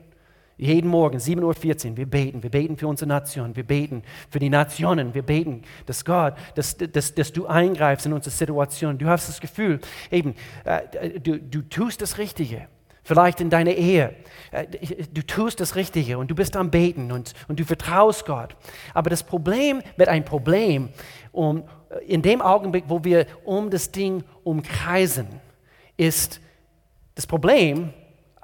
[0.58, 2.42] Jeden Morgen, 7.14 Uhr, wir beten.
[2.42, 3.56] Wir beten für unsere Nation.
[3.56, 5.14] Wir beten für die Nationen.
[5.14, 8.98] Wir beten, dass Gott, dass, dass, dass du eingreifst in unsere Situation.
[8.98, 12.68] Du hast das Gefühl, eben, äh, du, du tust das Richtige.
[13.04, 14.16] Vielleicht in deiner Ehe.
[14.52, 14.66] Äh,
[15.14, 18.56] du tust das Richtige und du bist am Beten und, und du vertraust Gott.
[18.94, 20.90] Aber das Problem mit einem Problem,
[21.34, 21.66] um,
[22.08, 25.28] in dem Augenblick, wo wir um das Ding umkreisen,
[25.98, 26.40] ist
[27.14, 27.94] das Problem,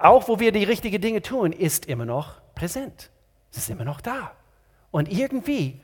[0.02, 3.10] auch wo wir die richtigen Dinge tun, ist immer noch präsent.
[3.50, 4.32] Es ist immer noch da.
[4.90, 5.80] Und irgendwie,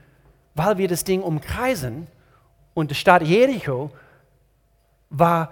[0.54, 2.06] weil wir das Ding umkreisen
[2.74, 3.90] und die Stadt Jericho
[5.10, 5.50] war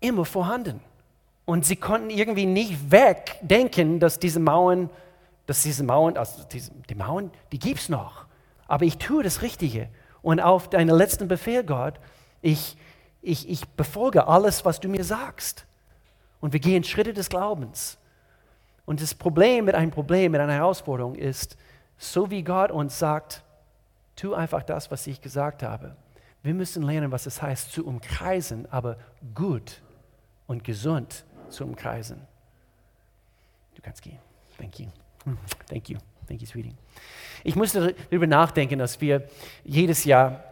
[0.00, 0.80] immer vorhanden.
[1.44, 4.88] Und sie konnten irgendwie nicht wegdenken, dass diese Mauern,
[5.46, 8.24] dass diese Mauern, also diese, die Mauern, die gibt es noch.
[8.66, 9.88] Aber ich tue das Richtige.
[10.22, 11.94] Und auf deinen letzten Befehl, Gott,
[12.40, 12.78] ich,
[13.20, 15.66] ich, ich befolge alles, was du mir sagst.
[16.44, 17.96] Und wir gehen Schritte des Glaubens.
[18.84, 21.56] Und das Problem mit einem Problem, mit einer Herausforderung ist,
[21.96, 23.42] so wie Gott uns sagt,
[24.14, 25.96] tu einfach das, was ich gesagt habe.
[26.42, 28.98] Wir müssen lernen, was es heißt, zu umkreisen, aber
[29.34, 29.80] gut
[30.46, 32.20] und gesund zu umkreisen.
[33.74, 34.18] Du kannst gehen.
[34.58, 34.88] Thank you.
[35.70, 35.98] Thank you.
[36.28, 36.74] Thank you, sweetie.
[37.42, 39.26] Ich musste darüber nachdenken, dass wir
[39.64, 40.44] jedes Jahr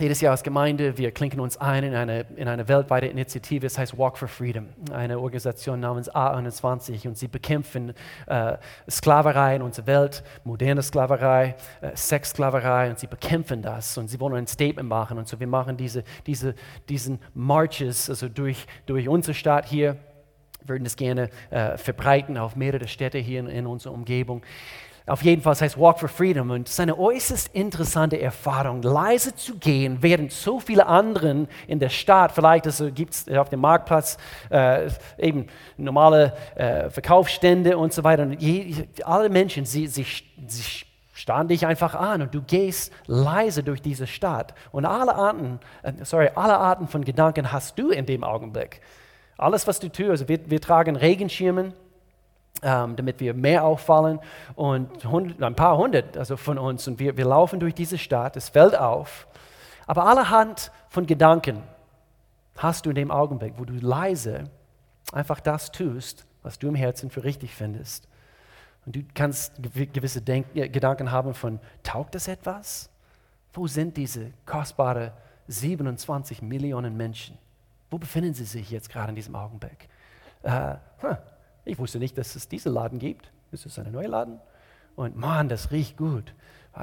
[0.00, 3.78] jedes Jahr als Gemeinde, wir klinken uns ein in eine, in eine weltweite Initiative, es
[3.78, 7.94] heißt Walk for Freedom, eine Organisation namens A21 und sie bekämpfen
[8.26, 8.56] äh,
[8.90, 12.90] Sklaverei in unserer Welt, moderne Sklaverei, äh, Sexsklaverei.
[12.90, 13.96] Und sie bekämpfen das.
[13.96, 15.18] Und sie wollen ein Statement machen.
[15.18, 16.54] Und so wir machen diese, diese,
[16.88, 19.96] diesen Marches also durch, durch unsere Stadt hier,
[20.66, 24.42] würden das gerne äh, verbreiten auf mehrere Städte hier in, in unserer Umgebung.
[25.06, 28.80] Auf jeden Fall, es heißt Walk for Freedom und es ist eine äußerst interessante Erfahrung,
[28.80, 33.50] leise zu gehen, während so viele anderen in der Stadt, vielleicht also gibt es auf
[33.50, 34.16] dem Marktplatz
[34.48, 34.88] äh,
[35.18, 38.22] eben normale äh, Verkaufsstände und so weiter.
[38.22, 40.06] Und je, alle Menschen, sie, sie,
[40.46, 44.54] sie starren dich einfach an und du gehst leise durch diese Stadt.
[44.72, 48.80] Und alle Arten, äh, sorry, alle Arten von Gedanken hast du in dem Augenblick.
[49.36, 51.74] Alles, was du tust, also wir, wir tragen Regenschirmen,
[52.64, 54.18] ähm, damit wir mehr auffallen.
[54.56, 56.88] Und hundert, ein paar hundert also von uns.
[56.88, 59.28] Und wir, wir laufen durch diese Stadt, es fällt auf.
[59.86, 61.62] Aber allerhand von Gedanken
[62.56, 64.44] hast du in dem Augenblick, wo du leise
[65.12, 68.08] einfach das tust, was du im Herzen für richtig findest.
[68.86, 69.54] Und du kannst
[69.92, 72.90] gewisse Denk Gedanken haben von, taugt das etwas?
[73.52, 75.10] Wo sind diese kostbaren
[75.48, 77.38] 27 Millionen Menschen?
[77.90, 79.88] Wo befinden sie sich jetzt gerade in diesem Augenblick?
[80.42, 81.16] Äh, huh,
[81.64, 83.30] ich wusste nicht, dass es diesen Laden gibt.
[83.52, 84.40] Ist es ein neuer Laden?
[84.96, 86.34] Und Mann, das riecht gut.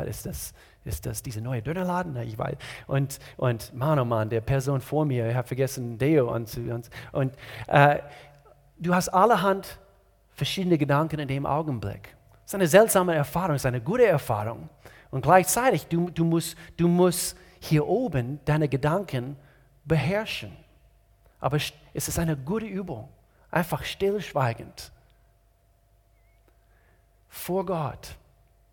[0.06, 0.54] Ist das,
[0.86, 2.15] ist das dieser neue Dönerladen?
[2.17, 2.56] Ich weiß.
[2.88, 6.84] Und, und Mann, oh Mann, der Person vor mir, ich habe vergessen, Deo anzuhören.
[7.12, 7.36] Und
[7.67, 8.00] äh,
[8.80, 9.80] du hast allerhand
[10.34, 12.15] verschiedene Gedanken in dem Augenblick.
[12.46, 14.70] Es ist eine seltsame Erfahrung, es ist eine gute Erfahrung.
[15.12, 19.36] Und gleichzeitig, du, du, musst, du musst hier oben deine Gedanken
[19.84, 20.56] beherrschen.
[21.39, 23.10] Aber es ist eine gute Übung
[23.52, 24.92] einfach stillschweigend
[27.30, 28.16] vor Gott.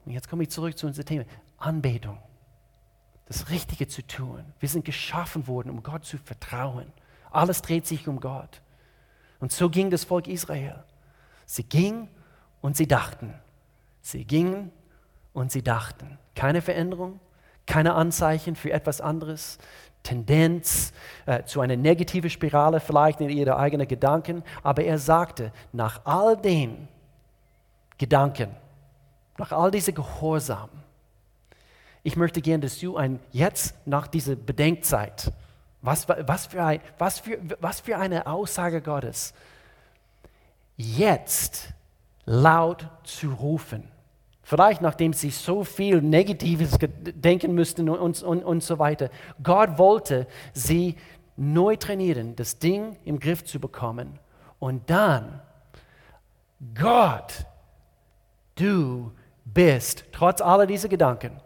[0.04, 1.24] Und jetzt komme ich zurück zu unserem Thema.
[1.58, 2.18] Anbetung.
[3.26, 4.44] Das Richtige zu tun.
[4.58, 6.92] Wir sind geschaffen worden, um Gott zu vertrauen.
[7.30, 8.62] Alles dreht sich um Gott.
[9.38, 10.82] Und so ging das Volk Israel.
[11.44, 12.08] Sie ging
[12.60, 13.34] und sie dachten.
[14.00, 14.72] Sie gingen
[15.32, 16.18] und sie dachten.
[16.34, 17.20] Keine Veränderung,
[17.66, 19.58] keine Anzeichen für etwas anderes.
[20.02, 20.92] Tendenz
[21.26, 24.42] äh, zu einer negativen Spirale, vielleicht in ihre eigenen Gedanken.
[24.62, 26.88] Aber er sagte, nach all den
[27.98, 28.50] Gedanken,
[29.36, 30.70] nach all dieser Gehorsam,
[32.02, 35.32] ich möchte gerne, dass du ein, jetzt nach dieser Bedenkzeit,
[35.82, 39.34] was, was, für ein, was, für, was für eine Aussage Gottes,
[40.76, 41.74] jetzt
[42.24, 43.88] laut zu rufen
[44.48, 49.10] Vielleicht nachdem sie so viel Negatives denken müssten und, und, und so weiter.
[49.42, 50.96] Gott wollte sie
[51.36, 54.18] neu trainieren, das Ding im Griff zu bekommen.
[54.58, 55.42] Und dann,
[56.74, 57.44] Gott,
[58.54, 59.12] du
[59.44, 61.38] bist, trotz aller dieser Gedanken,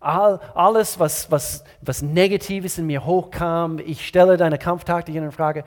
[0.00, 5.64] all, alles, was, was, was Negatives in mir hochkam, ich stelle deine Kampftaktik in Frage,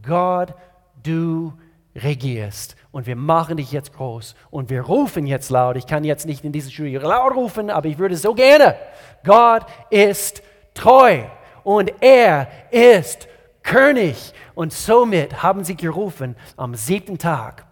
[0.00, 0.54] Gott,
[1.02, 1.61] du bist
[1.94, 5.76] regierst und wir machen dich jetzt groß und wir rufen jetzt laut.
[5.76, 8.76] Ich kann jetzt nicht in diese Studie laut rufen, aber ich würde so gerne.
[9.24, 10.42] Gott ist
[10.74, 11.24] treu
[11.64, 13.28] und er ist
[13.62, 14.32] König.
[14.54, 17.64] Und somit haben sie gerufen am siebten Tag.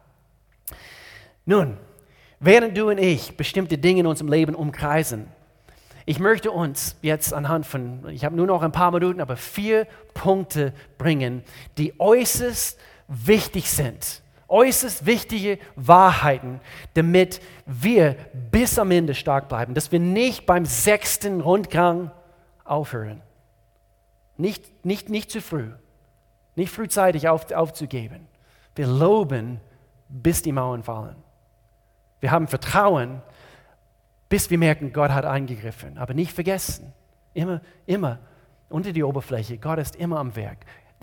[1.44, 1.76] Nun,
[2.38, 5.28] während du und ich bestimmte Dinge in unserem Leben umkreisen,
[6.06, 9.86] ich möchte uns jetzt anhand von, ich habe nur noch ein paar Minuten, aber vier
[10.14, 11.44] Punkte bringen,
[11.76, 12.78] die äußerst
[13.10, 16.60] wichtig sind, äußerst wichtige Wahrheiten,
[16.94, 18.16] damit wir
[18.50, 22.10] bis am Ende stark bleiben, dass wir nicht beim sechsten Rundgang
[22.64, 23.20] aufhören.
[24.36, 25.70] Nicht, nicht, nicht zu früh,
[26.54, 28.26] nicht frühzeitig auf, aufzugeben.
[28.74, 29.60] Wir loben,
[30.08, 31.16] bis die Mauern fallen.
[32.20, 33.22] Wir haben Vertrauen,
[34.28, 35.98] bis wir merken, Gott hat eingegriffen.
[35.98, 36.92] Aber nicht vergessen,
[37.34, 38.20] immer, immer
[38.68, 40.58] unter die Oberfläche, Gott ist immer am Werk.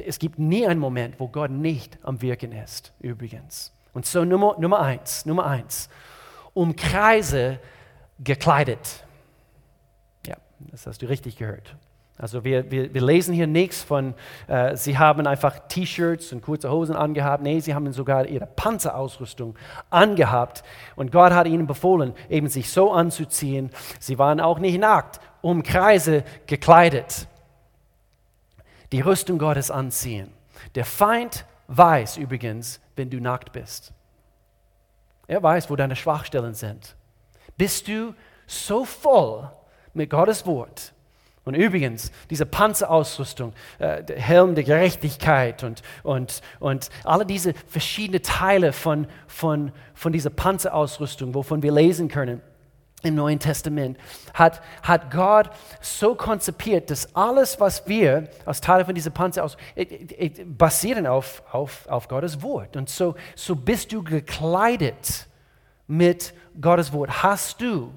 [0.05, 3.73] Es gibt nie einen Moment, wo Gott nicht am Wirken ist, übrigens.
[3.93, 5.89] Und so Nummer, Nummer eins, Nummer eins,
[6.53, 7.59] umkreise
[8.19, 9.05] gekleidet.
[10.25, 10.35] Ja,
[10.71, 11.75] das hast du richtig gehört.
[12.19, 14.15] Also wir, wir, wir lesen hier nichts von,
[14.47, 17.43] äh, sie haben einfach T-Shirts und kurze Hosen angehabt.
[17.43, 19.55] Nee, sie haben sogar ihre Panzerausrüstung
[19.91, 20.63] angehabt.
[20.95, 23.69] Und Gott hat ihnen befohlen, eben sich so anzuziehen.
[23.99, 27.27] Sie waren auch nicht nackt, um Kreise gekleidet.
[28.91, 30.31] Die Rüstung Gottes anziehen.
[30.75, 33.93] Der Feind weiß übrigens, wenn du nackt bist.
[35.27, 36.95] Er weiß, wo deine Schwachstellen sind.
[37.57, 38.13] Bist du
[38.45, 39.49] so voll
[39.93, 40.93] mit Gottes Wort?
[41.43, 48.21] Und übrigens, diese Panzerausrüstung, äh, der Helm der Gerechtigkeit und, und, und alle diese verschiedenen
[48.21, 52.41] Teile von, von, von dieser Panzerausrüstung, wovon wir lesen können
[53.07, 53.97] im Neuen Testament,
[54.33, 55.49] hat, hat Gott
[55.81, 61.43] so konzipiert, dass alles, was wir als Teile von dieser Panzerausrüstung, äh, äh, basieren auf,
[61.51, 62.75] auf, auf Gottes Wort.
[62.75, 65.27] Und so, so bist du gekleidet
[65.87, 67.23] mit Gottes Wort.
[67.23, 67.93] Hast du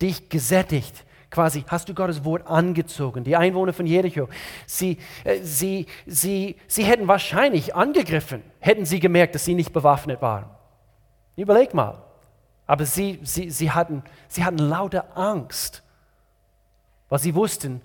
[0.00, 3.24] dich gesättigt quasi hast du Gottes Wort angezogen.
[3.24, 4.28] Die Einwohner von Jericho,
[4.66, 10.22] sie, äh, sie, sie, sie hätten wahrscheinlich angegriffen, hätten sie gemerkt, dass sie nicht bewaffnet
[10.22, 10.44] waren.
[11.34, 12.02] Überleg mal.
[12.66, 15.82] Aber sie, sie, sie, hatten, sie hatten lauter Angst,
[17.08, 17.82] weil sie wussten,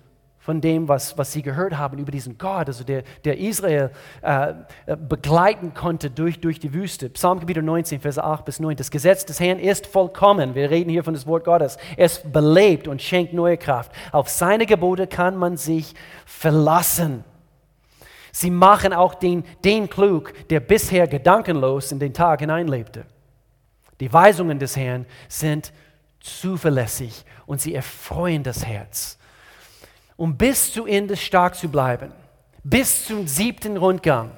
[0.48, 3.90] von dem, was, was sie gehört haben über diesen Gott, also der, der Israel
[4.22, 4.54] äh,
[4.86, 7.10] äh begleiten konnte durch, durch die Wüste.
[7.10, 8.74] Psalmkapitel 19, Verse 8 bis 9.
[8.74, 10.54] Das Gesetz des Herrn ist vollkommen.
[10.54, 11.76] Wir reden hier von das Wort Gottes.
[11.98, 13.92] Es belebt und schenkt neue Kraft.
[14.10, 17.24] Auf seine Gebote kann man sich verlassen.
[18.32, 23.04] Sie machen auch den, den klug, der bisher gedankenlos in den Tag hineinlebte.
[24.00, 25.72] Die Weisungen des Herrn sind
[26.20, 29.18] zuverlässig und sie erfreuen das Herz.
[30.16, 32.12] Um bis zu Ende stark zu bleiben,
[32.64, 34.30] bis zum siebten Rundgang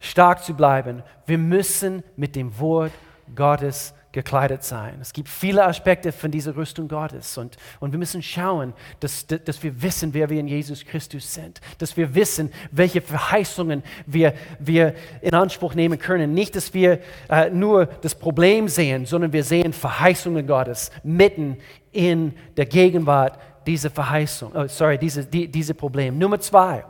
[0.00, 2.92] stark zu bleiben, wir müssen mit dem Wort
[3.34, 4.98] Gottes gekleidet sein.
[5.00, 9.62] Es gibt viele Aspekte von dieser Rüstung Gottes und, und wir müssen schauen, dass, dass
[9.62, 14.94] wir wissen, wer wir in Jesus Christus sind, dass wir wissen, welche Verheißungen wir, wir
[15.20, 16.34] in Anspruch nehmen können.
[16.34, 21.58] Nicht, dass wir äh, nur das Problem sehen, sondern wir sehen Verheißungen Gottes mitten
[21.92, 26.18] in der Gegenwart diese Verheißung, oh, sorry, diese, die, diese Problem.
[26.18, 26.84] Nummer zwei,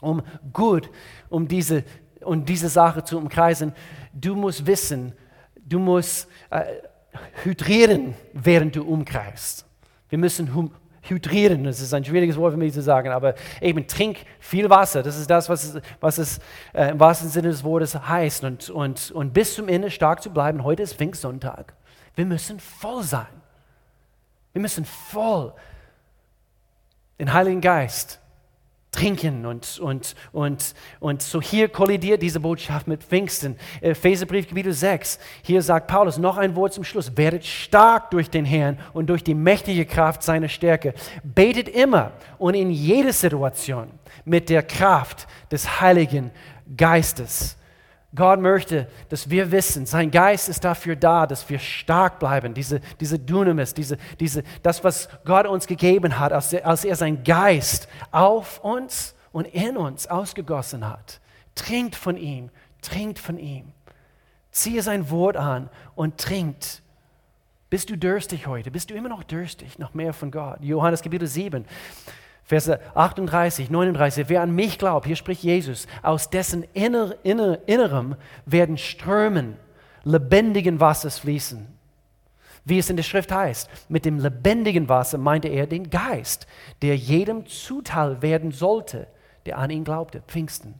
[0.00, 0.90] um gut,
[1.28, 1.84] um diese,
[2.24, 3.72] um diese Sache zu umkreisen,
[4.12, 5.12] du musst wissen,
[5.68, 6.64] du musst äh,
[7.44, 9.66] hydrieren, während du umkreist.
[10.08, 14.18] Wir müssen hydrieren, das ist ein schwieriges Wort für mich zu sagen, aber eben trink
[14.40, 16.40] viel Wasser, das ist das, was es, was es
[16.72, 18.44] äh, im wahrsten Sinne des Wortes heißt.
[18.44, 21.74] Und, und, und bis zum Ende stark zu bleiben, heute ist Pfingstsonntag.
[22.14, 23.26] Wir müssen voll sein.
[24.52, 25.52] Wir müssen voll
[27.18, 28.20] den Heiligen Geist
[28.90, 33.56] trinken und, und, und, und so hier kollidiert diese Botschaft mit Pfingsten.
[33.80, 37.16] Epheserbrief Kapitel 6, hier sagt Paulus noch ein Wort zum Schluss.
[37.16, 40.94] Werdet stark durch den Herrn und durch die mächtige Kraft seiner Stärke.
[41.22, 43.90] Betet immer und in jeder Situation
[44.24, 46.30] mit der Kraft des Heiligen
[46.76, 47.57] Geistes.
[48.14, 52.54] Gott möchte, dass wir wissen, sein Geist ist dafür da, dass wir stark bleiben.
[52.54, 56.96] Diese, diese Dunamis, diese, diese, das, was Gott uns gegeben hat, als er, als er
[56.96, 61.20] seinen Geist auf uns und in uns ausgegossen hat.
[61.54, 63.72] Trinkt von ihm, trinkt von ihm.
[64.52, 66.82] Ziehe sein Wort an und trinkt.
[67.68, 68.70] Bist du durstig heute?
[68.70, 70.60] Bist du immer noch durstig nach mehr von Gott?
[70.62, 71.66] Johannes Kapitel 7.
[72.48, 78.16] Verse 38, 39, wer an mich glaubt, hier spricht Jesus, aus dessen inner, inner, Innerem
[78.46, 79.58] werden Strömen
[80.02, 81.66] lebendigen Wassers fließen.
[82.64, 86.46] Wie es in der Schrift heißt, mit dem lebendigen Wasser meinte er den Geist,
[86.80, 89.08] der jedem zuteil werden sollte,
[89.44, 90.22] der an ihn glaubte.
[90.26, 90.74] Pfingsten.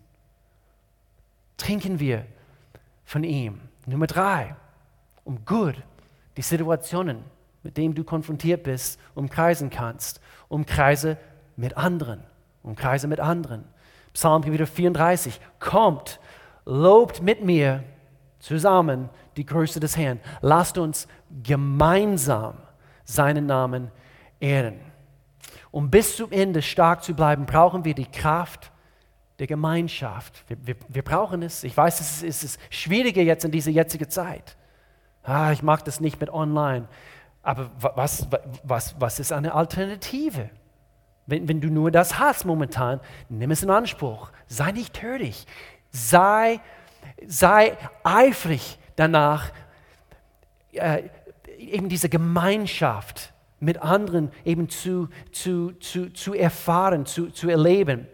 [1.58, 2.24] Trinken wir
[3.04, 3.60] von ihm.
[3.84, 4.56] Nummer drei,
[5.24, 5.74] um gut
[6.38, 7.24] die Situationen,
[7.62, 10.22] mit denen du konfrontiert bist, umkreisen kannst.
[10.48, 11.18] Umkreise
[11.58, 12.22] mit anderen.
[12.62, 13.64] Umkreise mit anderen.
[14.14, 15.40] Psalm wieder 34.
[15.58, 16.20] Kommt,
[16.64, 17.84] lobt mit mir
[18.38, 20.20] zusammen die Größe des Herrn.
[20.40, 21.08] Lasst uns
[21.42, 22.54] gemeinsam
[23.04, 23.90] seinen Namen
[24.40, 24.80] ehren.
[25.70, 28.70] Um bis zum Ende stark zu bleiben, brauchen wir die Kraft
[29.38, 30.44] der Gemeinschaft.
[30.48, 31.64] Wir, wir, wir brauchen es.
[31.64, 34.56] Ich weiß, es ist, es ist schwieriger jetzt in dieser jetzigen Zeit.
[35.22, 36.88] Ah, ich mag das nicht mit online.
[37.42, 38.28] Aber was,
[38.62, 40.50] was, was ist eine Alternative?
[41.28, 44.30] Wenn, wenn du nur das hast momentan, nimm es in Anspruch.
[44.46, 45.46] Sei nicht töricht.
[45.90, 46.60] Sei,
[47.26, 49.50] sei eifrig danach,
[50.72, 51.02] äh,
[51.58, 58.06] eben diese Gemeinschaft mit anderen eben zu, zu, zu, zu erfahren, zu, zu erleben.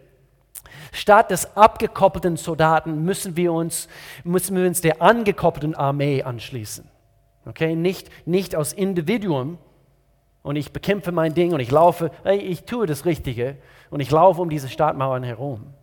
[0.91, 3.87] Statt des abgekoppelten Soldaten müssen wir uns,
[4.25, 6.89] müssen wir uns der angekoppelten Armee anschließen.
[7.45, 7.77] Okay?
[7.77, 9.57] Nicht, nicht aus Individuum
[10.45, 13.57] und ich bekämpfe mein Ding und ich laufe, hey, ich tue das Richtige
[13.89, 15.73] und ich laufe um diese Stadtmauern herum.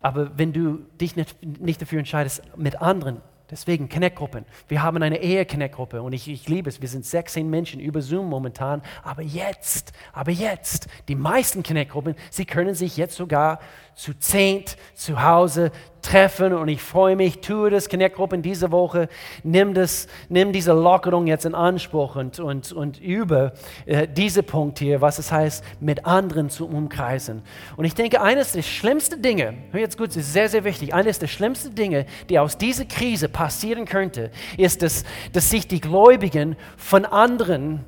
[0.00, 4.44] Aber wenn du dich nicht, nicht dafür entscheidest, mit anderen Deswegen Connect-Gruppen.
[4.68, 6.82] Wir haben eine Ehe-Connect-Gruppe und ich, ich liebe es.
[6.82, 8.82] Wir sind 16 Menschen über Zoom momentan.
[9.02, 13.60] Aber jetzt, aber jetzt, die meisten Connect-Gruppen, sie können sich jetzt sogar
[13.98, 15.72] zu zehnt zu Hause
[16.02, 19.08] treffen und ich freue mich, tue das, Connect-Gruppen diese Woche,
[19.42, 23.54] nimm, das, nimm diese Lockerung jetzt in Anspruch und, und, und über
[23.86, 27.42] äh, diese Punkt hier, was es heißt, mit anderen zu umkreisen.
[27.76, 30.94] Und ich denke, eines der schlimmsten Dinge, hör jetzt gut, es ist sehr, sehr wichtig,
[30.94, 35.80] eines der schlimmsten Dinge, die aus dieser Krise passieren könnte, ist, dass, dass sich die
[35.80, 37.84] Gläubigen von anderen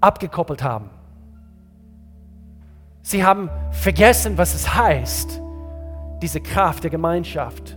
[0.00, 0.90] abgekoppelt haben.
[3.08, 5.40] Sie haben vergessen, was es heißt,
[6.20, 7.74] diese Kraft der Gemeinschaft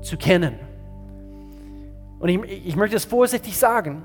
[0.00, 0.54] zu kennen.
[2.18, 4.00] Und ich, ich möchte es vorsichtig sagen,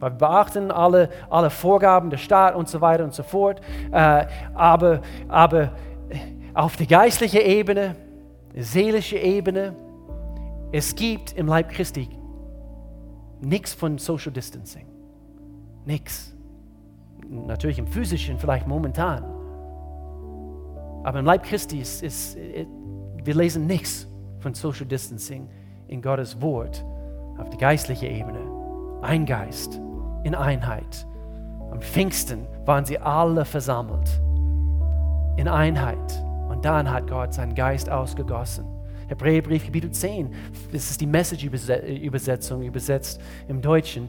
[0.00, 3.60] weil wir beachten alle, alle Vorgaben der Staat und so weiter und so fort.
[3.92, 5.70] Äh, aber, aber
[6.52, 7.94] auf der geistlichen Ebene,
[8.56, 9.76] seelischen Ebene,
[10.72, 12.08] es gibt im Leib Christi
[13.40, 14.88] nichts von Social Distancing.
[15.84, 16.34] Nichts.
[17.28, 19.35] Natürlich im physischen, vielleicht momentan.
[21.06, 24.08] Aber im Leib Christi ist, ist, wir lesen nichts
[24.40, 25.48] von Social Distancing
[25.86, 26.84] in Gottes Wort
[27.38, 28.40] auf der geistlichen Ebene.
[29.02, 29.80] Ein Geist
[30.24, 31.06] in Einheit.
[31.70, 34.20] Am Pfingsten waren sie alle versammelt
[35.36, 36.24] in Einheit.
[36.48, 38.64] Und dann hat Gott seinen Geist ausgegossen.
[39.06, 40.34] Hebräerbrief Kapitel 10,
[40.72, 44.08] das ist die Message-Übersetzung, übersetzt im Deutschen.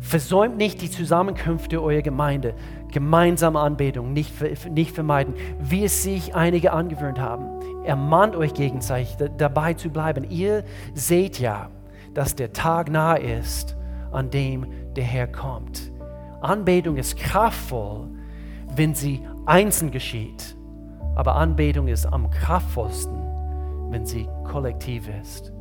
[0.00, 2.54] Versäumt nicht die Zusammenkünfte eurer Gemeinde,
[2.92, 4.32] gemeinsame Anbetung nicht,
[4.70, 7.84] nicht vermeiden, wie es sich einige angewöhnt haben.
[7.84, 10.24] Ermahnt euch gegenseitig dabei zu bleiben.
[10.30, 11.70] Ihr seht ja,
[12.14, 13.76] dass der Tag nahe ist,
[14.12, 15.92] an dem der Herr kommt.
[16.40, 18.08] Anbetung ist kraftvoll,
[18.74, 20.56] wenn sie einzeln geschieht.
[21.16, 23.18] Aber Anbetung ist am kraftvollsten,
[23.90, 25.52] wenn sie kollektiv ist.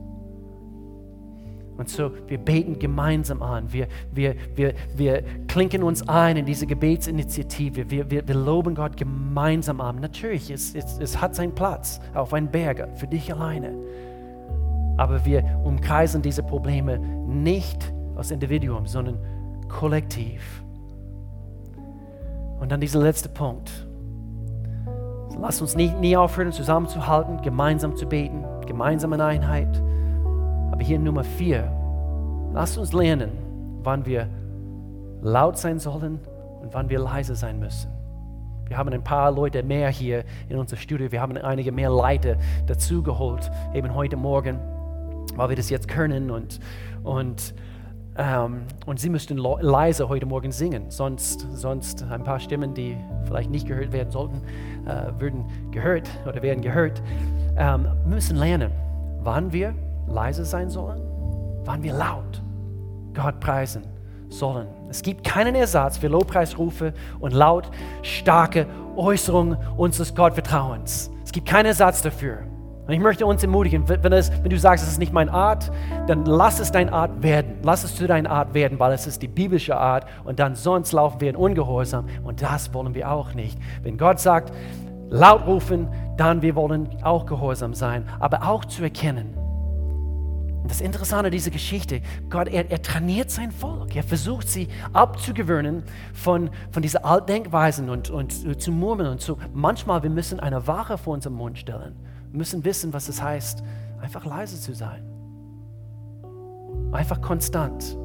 [1.78, 3.72] Und so, wir beten gemeinsam an.
[3.72, 7.90] Wir, wir, wir, wir klinken uns ein in diese Gebetsinitiative.
[7.92, 10.00] Wir, wir, wir loben Gott gemeinsam an.
[10.00, 13.76] Natürlich, es, es, es hat seinen Platz auf einem Berg für dich alleine.
[14.98, 19.20] Aber wir umkreisen diese Probleme nicht als Individuum, sondern
[19.70, 20.64] kollektiv.
[22.60, 23.88] Und dann dieser letzte Punkt.
[25.40, 29.84] Lass uns nie, nie aufhören, zusammenzuhalten, gemeinsam zu beten, gemeinsam in Einheit.
[30.72, 31.72] Aber hier Nummer vier,
[32.54, 33.32] lasst uns lernen,
[33.84, 34.28] wann wir
[35.22, 36.20] laut sein sollen
[36.62, 37.92] und wann wir leise sein müssen.
[38.68, 41.12] Wir haben ein paar Leute mehr hier in unser Studio.
[41.12, 44.60] Wir haben einige mehr Leute dazugeholt, eben heute Morgen,
[45.36, 46.30] weil wir das jetzt können.
[46.30, 46.60] Und,
[47.04, 47.54] und,
[48.18, 50.90] ähm, und sie müssten leise heute Morgen singen.
[50.90, 54.42] Sonst, sonst ein paar Stimmen, die vielleicht nicht gehört werden sollten,
[54.86, 57.02] äh, würden gehört oder werden gehört.
[57.56, 58.72] Ähm, müssen lernen,
[59.22, 59.74] wann wir
[60.08, 61.02] leise sein sollen,
[61.64, 62.42] wann wir laut
[63.14, 63.84] Gott preisen
[64.30, 64.68] sollen.
[64.90, 67.70] Es gibt keinen Ersatz für Lobpreisrufe und laut
[68.02, 71.12] starke Äußerungen unseres Gottvertrauens.
[71.24, 72.40] Es gibt keinen Ersatz dafür.
[72.88, 75.70] Und ich möchte uns ermutigen, wenn, es, wenn du sagst, es ist nicht meine Art,
[76.08, 77.56] dann lass es deine Art werden.
[77.62, 80.94] Lass es zu deiner Art werden, weil es ist die biblische Art und dann sonst
[80.94, 83.60] laufen wir in Ungehorsam und das wollen wir auch nicht.
[83.84, 84.54] Wenn Gott sagt,
[85.10, 89.38] laut rufen, dann wir wollen auch gehorsam sein, aber auch zu erkennen,
[90.68, 93.96] das Interessante dieser Geschichte, Gott, er, er, trainiert sein Volk.
[93.96, 99.38] Er versucht sie abzugewöhnen von, von diesen Altdenkweisen und, und uh, zu murmeln und so.
[99.54, 101.96] Manchmal, wir müssen eine Wache vor unserem Mund stellen.
[102.32, 103.64] Wir müssen wissen, was es heißt,
[104.02, 105.04] einfach leise zu sein.
[106.92, 107.98] Einfach konstant.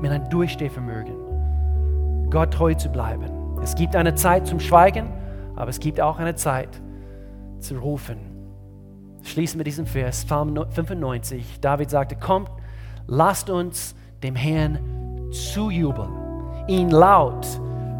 [0.00, 2.30] Mit einem Durchstehvermögen.
[2.30, 3.30] Gott treu zu bleiben.
[3.62, 5.08] Es gibt eine Zeit zum Schweigen,
[5.54, 6.80] aber es gibt auch eine Zeit
[7.60, 8.31] zu rufen
[9.22, 11.60] schließen wir diesen Vers, Psalm 95.
[11.60, 12.50] David sagte, kommt,
[13.06, 14.78] lasst uns dem Herrn
[15.30, 16.10] zujubeln,
[16.68, 17.46] ihn laut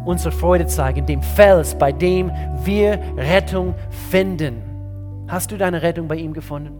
[0.05, 2.31] unsere Freude zeigen, dem Fels, bei dem
[2.63, 3.73] wir Rettung
[4.09, 4.61] finden.
[5.27, 6.79] Hast du deine Rettung bei ihm gefunden?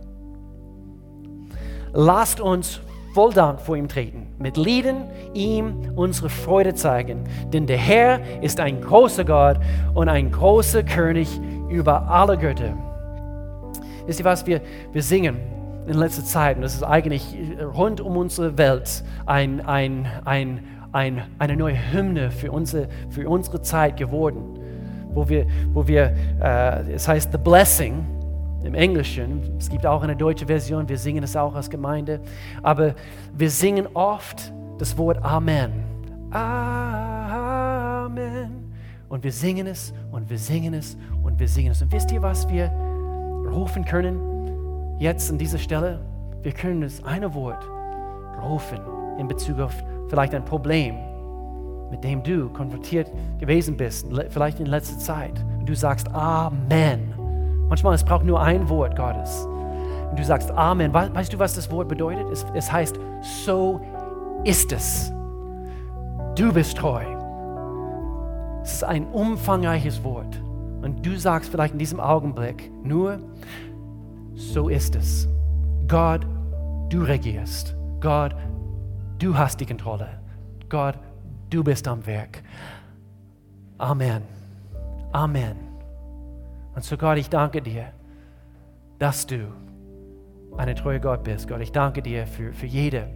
[1.93, 2.81] Lasst uns
[3.13, 7.23] voll Dank vor ihm treten, mit Lieden ihm unsere Freude zeigen,
[7.53, 9.57] denn der Herr ist ein großer Gott
[9.93, 11.39] und ein großer König
[11.69, 12.73] über alle Götter.
[14.05, 15.37] Wisst ihr was, wir, wir singen
[15.87, 17.35] in letzter Zeit, und das ist eigentlich
[17.75, 20.59] rund um unsere Welt ein, ein, ein,
[20.91, 24.59] ein, eine neue Hymne für unsere, für unsere Zeit geworden.
[25.13, 28.05] wo wir, wo wir äh, es heißt The Blessing
[28.63, 29.55] im Englischen.
[29.57, 32.21] Es gibt auch eine deutsche Version, wir singen es auch als Gemeinde.
[32.61, 32.95] Aber
[33.35, 35.71] wir singen oft das Wort Amen.
[36.31, 37.43] Amen.
[39.09, 41.81] Und wir singen es und wir singen es und wir singen es.
[41.81, 42.71] Und wisst ihr, was wir
[43.53, 45.99] rufen können jetzt an dieser Stelle?
[46.41, 47.63] Wir können das eine Wort
[48.41, 48.79] rufen
[49.17, 49.73] in Bezug auf
[50.09, 50.95] vielleicht ein Problem,
[51.89, 55.43] mit dem du konfrontiert gewesen bist, vielleicht in letzter Zeit.
[55.59, 57.13] Und du sagst Amen.
[57.69, 59.47] Manchmal es braucht nur ein Wort Gottes.
[60.09, 60.93] Und du sagst Amen.
[60.93, 62.29] Weißt du, was das Wort bedeutet?
[62.31, 63.79] Es, es heißt, so
[64.43, 65.11] ist es.
[66.35, 67.03] Du bist treu.
[68.63, 70.42] Es ist ein umfangreiches Wort.
[70.83, 73.19] Und du sagst vielleicht in diesem Augenblick nur,
[74.35, 75.29] so ist es.
[75.87, 76.27] Gott,
[76.89, 77.75] du regierst.
[78.01, 78.35] Gott,
[79.17, 80.19] du hast die Kontrolle.
[80.67, 80.99] Gott,
[81.49, 82.43] du bist am Werk.
[83.77, 84.23] Amen.
[85.13, 85.55] Amen.
[86.75, 87.93] Und so Gott, ich danke dir,
[88.99, 89.47] dass du
[90.57, 91.47] ein treuer Gott bist.
[91.47, 93.07] Gott, ich danke dir für, für jede